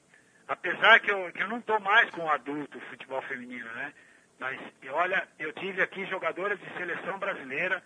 apesar 0.47 0.99
que 0.99 1.11
eu, 1.11 1.31
que 1.31 1.43
eu 1.43 1.47
não 1.47 1.59
estou 1.59 1.79
mais 1.79 2.09
com 2.11 2.29
adulto 2.29 2.79
futebol 2.89 3.21
feminino, 3.23 3.65
né? 3.75 3.93
Mas, 4.39 4.59
olha, 4.91 5.27
eu 5.39 5.51
tive 5.53 5.81
aqui 5.81 6.05
jogadoras 6.07 6.59
de 6.59 6.69
seleção 6.77 7.17
brasileira 7.17 7.81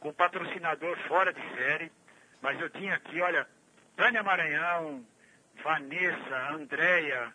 com 0.00 0.12
patrocinador 0.12 0.96
fora 1.08 1.32
de 1.32 1.40
série, 1.56 1.90
mas 2.42 2.60
eu 2.60 2.68
tinha 2.70 2.94
aqui, 2.94 3.20
olha, 3.20 3.46
Tânia 3.96 4.22
Maranhão, 4.22 5.04
Vanessa, 5.62 6.52
Andréia, 6.52 7.32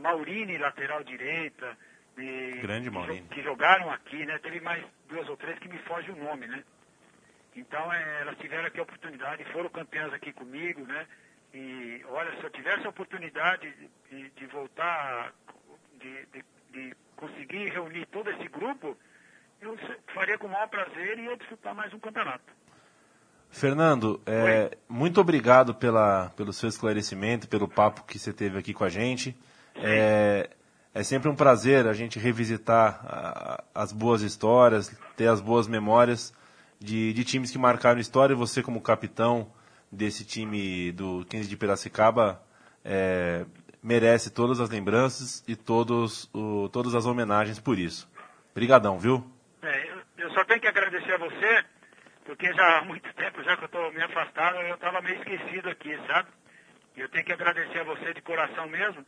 Maurine, 0.00 0.58
lateral 0.58 1.02
direita, 1.04 1.76
e, 2.18 2.60
Grande 2.60 2.90
que, 3.30 3.42
jogaram 3.42 3.90
aqui, 3.90 4.26
né? 4.26 4.38
Teve 4.38 4.60
mais 4.60 4.84
duas 5.08 5.28
ou 5.28 5.36
três 5.36 5.58
que 5.58 5.68
me 5.68 5.78
foge 5.78 6.10
o 6.10 6.16
nome, 6.16 6.46
né? 6.46 6.62
Então 7.56 7.92
é, 7.92 8.20
elas 8.20 8.36
tiveram 8.38 8.66
aqui 8.66 8.78
a 8.78 8.82
oportunidade, 8.82 9.44
foram 9.52 9.70
campeãs 9.70 10.12
aqui 10.12 10.32
comigo, 10.32 10.84
né? 10.84 11.06
E 11.52 12.04
olha, 12.08 12.30
se 12.36 12.44
eu 12.44 12.50
tivesse 12.50 12.86
a 12.86 12.90
oportunidade 12.90 13.72
de, 14.10 14.30
de 14.30 14.46
voltar, 14.46 15.32
de, 15.98 16.26
de, 16.26 16.44
de 16.70 16.96
conseguir 17.16 17.70
reunir 17.70 18.06
todo 18.06 18.30
esse 18.30 18.48
grupo, 18.48 18.96
eu 19.60 19.76
faria 20.14 20.38
com 20.38 20.46
o 20.46 20.50
maior 20.50 20.68
prazer 20.68 21.18
e 21.18 21.22
ia 21.22 21.36
disputar 21.36 21.74
mais 21.74 21.92
um 21.92 21.98
campeonato. 21.98 22.52
Fernando, 23.50 24.20
é, 24.24 24.78
muito 24.88 25.20
obrigado 25.20 25.74
pela, 25.74 26.30
pelo 26.36 26.52
seu 26.52 26.68
esclarecimento, 26.68 27.48
pelo 27.48 27.68
papo 27.68 28.04
que 28.04 28.18
você 28.18 28.32
teve 28.32 28.56
aqui 28.58 28.72
com 28.72 28.84
a 28.84 28.88
gente. 28.88 29.36
É, 29.76 30.48
é 30.94 31.02
sempre 31.02 31.28
um 31.28 31.34
prazer 31.34 31.86
a 31.86 31.92
gente 31.92 32.18
revisitar 32.18 33.00
a, 33.04 33.64
as 33.74 33.92
boas 33.92 34.22
histórias, 34.22 34.96
ter 35.16 35.26
as 35.26 35.40
boas 35.40 35.66
memórias 35.66 36.32
de, 36.78 37.12
de 37.12 37.24
times 37.24 37.50
que 37.50 37.58
marcaram 37.58 38.00
história. 38.00 38.32
E 38.32 38.36
você, 38.36 38.62
como 38.62 38.80
capitão 38.80 39.50
desse 39.90 40.24
time 40.24 40.92
do 40.92 41.26
15 41.28 41.48
de 41.48 41.56
Piracicaba, 41.56 42.40
é, 42.84 43.44
merece 43.82 44.30
todas 44.30 44.60
as 44.60 44.70
lembranças 44.70 45.42
e 45.46 45.56
todos, 45.56 46.30
o, 46.32 46.68
todas 46.68 46.94
as 46.94 47.04
homenagens 47.04 47.58
por 47.58 47.78
isso. 47.78 48.08
Brigadão, 48.54 48.98
viu? 48.98 49.24
É, 49.62 49.90
eu 50.18 50.30
só 50.32 50.44
tenho 50.44 50.60
que 50.60 50.68
agradecer 50.68 51.12
a 51.12 51.18
você, 51.18 51.64
porque 52.30 52.54
já 52.54 52.78
há 52.78 52.84
muito 52.84 53.12
tempo, 53.14 53.42
já 53.42 53.56
que 53.56 53.64
eu 53.64 53.66
estou 53.66 53.92
me 53.92 54.00
afastado, 54.00 54.56
eu 54.60 54.76
estava 54.76 55.00
meio 55.00 55.18
esquecido 55.18 55.68
aqui, 55.68 55.98
sabe? 56.06 56.28
E 56.96 57.00
eu 57.00 57.08
tenho 57.08 57.24
que 57.24 57.32
agradecer 57.32 57.80
a 57.80 57.82
você 57.82 58.14
de 58.14 58.22
coração 58.22 58.68
mesmo. 58.68 59.04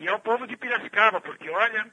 E 0.00 0.08
ao 0.08 0.18
povo 0.20 0.46
de 0.46 0.56
Piracicaba, 0.56 1.20
porque 1.20 1.50
olha, 1.50 1.86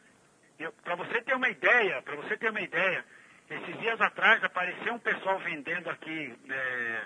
para 0.86 0.95
você 0.95 1.21
ter 1.21 1.36
uma 1.36 1.49
ideia, 1.49 2.02
para 2.02 2.15
você 2.15 2.38
ter 2.38 2.49
uma 2.49 2.62
ideia, 2.62 3.04
esses 3.49 3.78
dias 3.82 3.99
atrás 3.99 4.41
apareceu 4.41 4.93
um 4.93 4.99
pessoal 4.99 5.38
vendendo 5.39 5.89
aqui 5.89 6.34
é, 6.49 7.02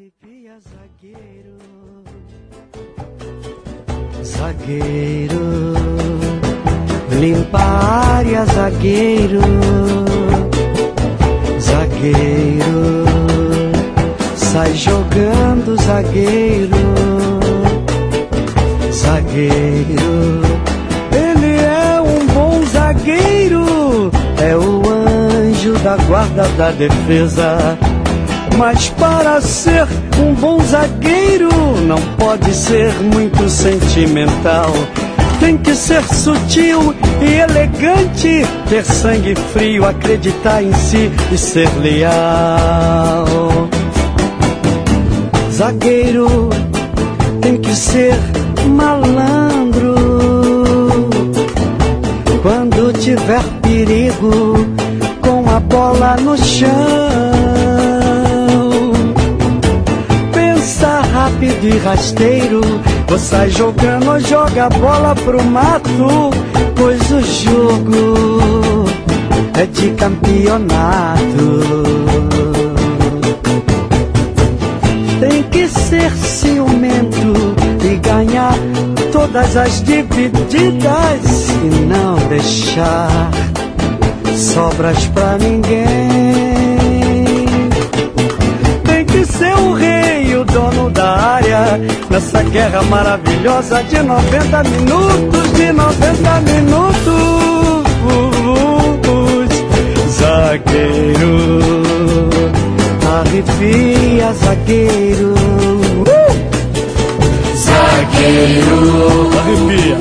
Arrepia, 0.04 0.58
zagueiro. 0.60 1.56
Zagueiro. 4.22 5.72
Limpa 7.18 7.58
a 7.58 8.16
área, 8.16 8.44
zagueiro. 8.44 9.40
Zagueiro. 11.58 13.04
Sai 14.36 14.74
jogando, 14.74 15.74
zagueiro. 15.80 16.76
Zagueiro. 18.92 20.42
Ele 21.12 21.56
é 21.62 22.00
um 22.02 22.26
bom 22.26 22.62
zagueiro. 22.66 24.10
É 24.38 24.54
o 24.54 24.82
anjo 24.86 25.72
da 25.78 25.96
guarda 25.96 26.46
da 26.58 26.72
defesa. 26.72 27.78
Mas 28.56 28.88
para 28.90 29.40
ser 29.40 29.86
um 30.22 30.34
bom 30.34 30.60
zagueiro, 30.60 31.50
não 31.86 32.00
pode 32.16 32.54
ser 32.54 32.92
muito 33.02 33.48
sentimental. 33.48 34.70
Tem 35.40 35.58
que 35.58 35.74
ser 35.74 36.02
sutil 36.04 36.94
e 37.20 37.34
elegante, 37.34 38.46
ter 38.68 38.84
sangue 38.84 39.34
frio, 39.52 39.84
acreditar 39.84 40.62
em 40.62 40.72
si 40.72 41.10
e 41.32 41.36
ser 41.36 41.68
leal. 41.80 43.26
Zagueiro 45.52 46.48
tem 47.40 47.56
que 47.56 47.74
ser 47.74 48.14
malandro. 48.68 49.94
Quando 52.42 52.92
tiver 52.92 53.42
perigo, 53.62 54.66
com 55.20 55.50
a 55.50 55.60
bola 55.60 56.16
no 56.16 56.36
chão. 56.36 57.03
Rápido 61.64 61.68
e 61.68 61.78
rasteiro. 61.78 62.60
Sai 63.18 63.48
jogando 63.50 64.10
ou 64.10 64.20
joga 64.20 64.66
a 64.66 64.68
bola 64.70 65.14
pro 65.14 65.42
mato. 65.44 66.30
Pois 66.74 67.00
o 67.10 67.20
jogo 67.20 68.84
é 69.58 69.66
de 69.66 69.90
campeonato. 69.90 71.62
Tem 75.20 75.42
que 75.44 75.68
ser 75.68 76.10
ciumento 76.10 77.32
e 77.84 77.96
ganhar 77.96 78.54
todas 79.12 79.56
as 79.56 79.82
divididas 79.84 81.48
e 81.62 81.68
não 81.86 82.16
deixar 82.28 83.30
sobras 84.36 85.06
pra 85.06 85.38
ninguém. 85.38 85.84
Tem 88.84 89.04
que 89.04 89.24
ser 89.24 89.54
o 89.54 89.72
rei, 89.74 90.03
dono 90.54 90.88
da 90.88 91.16
área, 91.34 91.80
nessa 92.08 92.42
guerra 92.44 92.80
maravilhosa 92.84 93.82
de 93.82 94.00
90 94.00 94.62
minutos, 94.62 95.52
de 95.52 95.72
90 95.72 96.40
minutos. 96.52 97.84
Zagueiro, 100.16 101.34
arrepia, 103.18 104.32
zagueiro. 104.32 105.34
Zagueiro, 107.56 109.30
arrepia, 109.40 109.98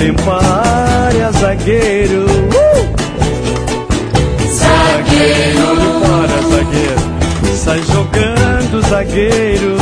limpa 0.00 0.36
a 0.36 1.06
área, 1.06 1.32
zagueiro. 1.32 2.26
Zagueiro, 4.58 5.66
limpa 5.80 6.12
área, 6.22 6.42
zagueiro. 6.50 7.02
Sai 7.54 7.80
jogando, 7.82 8.82
zagueiro. 8.88 9.81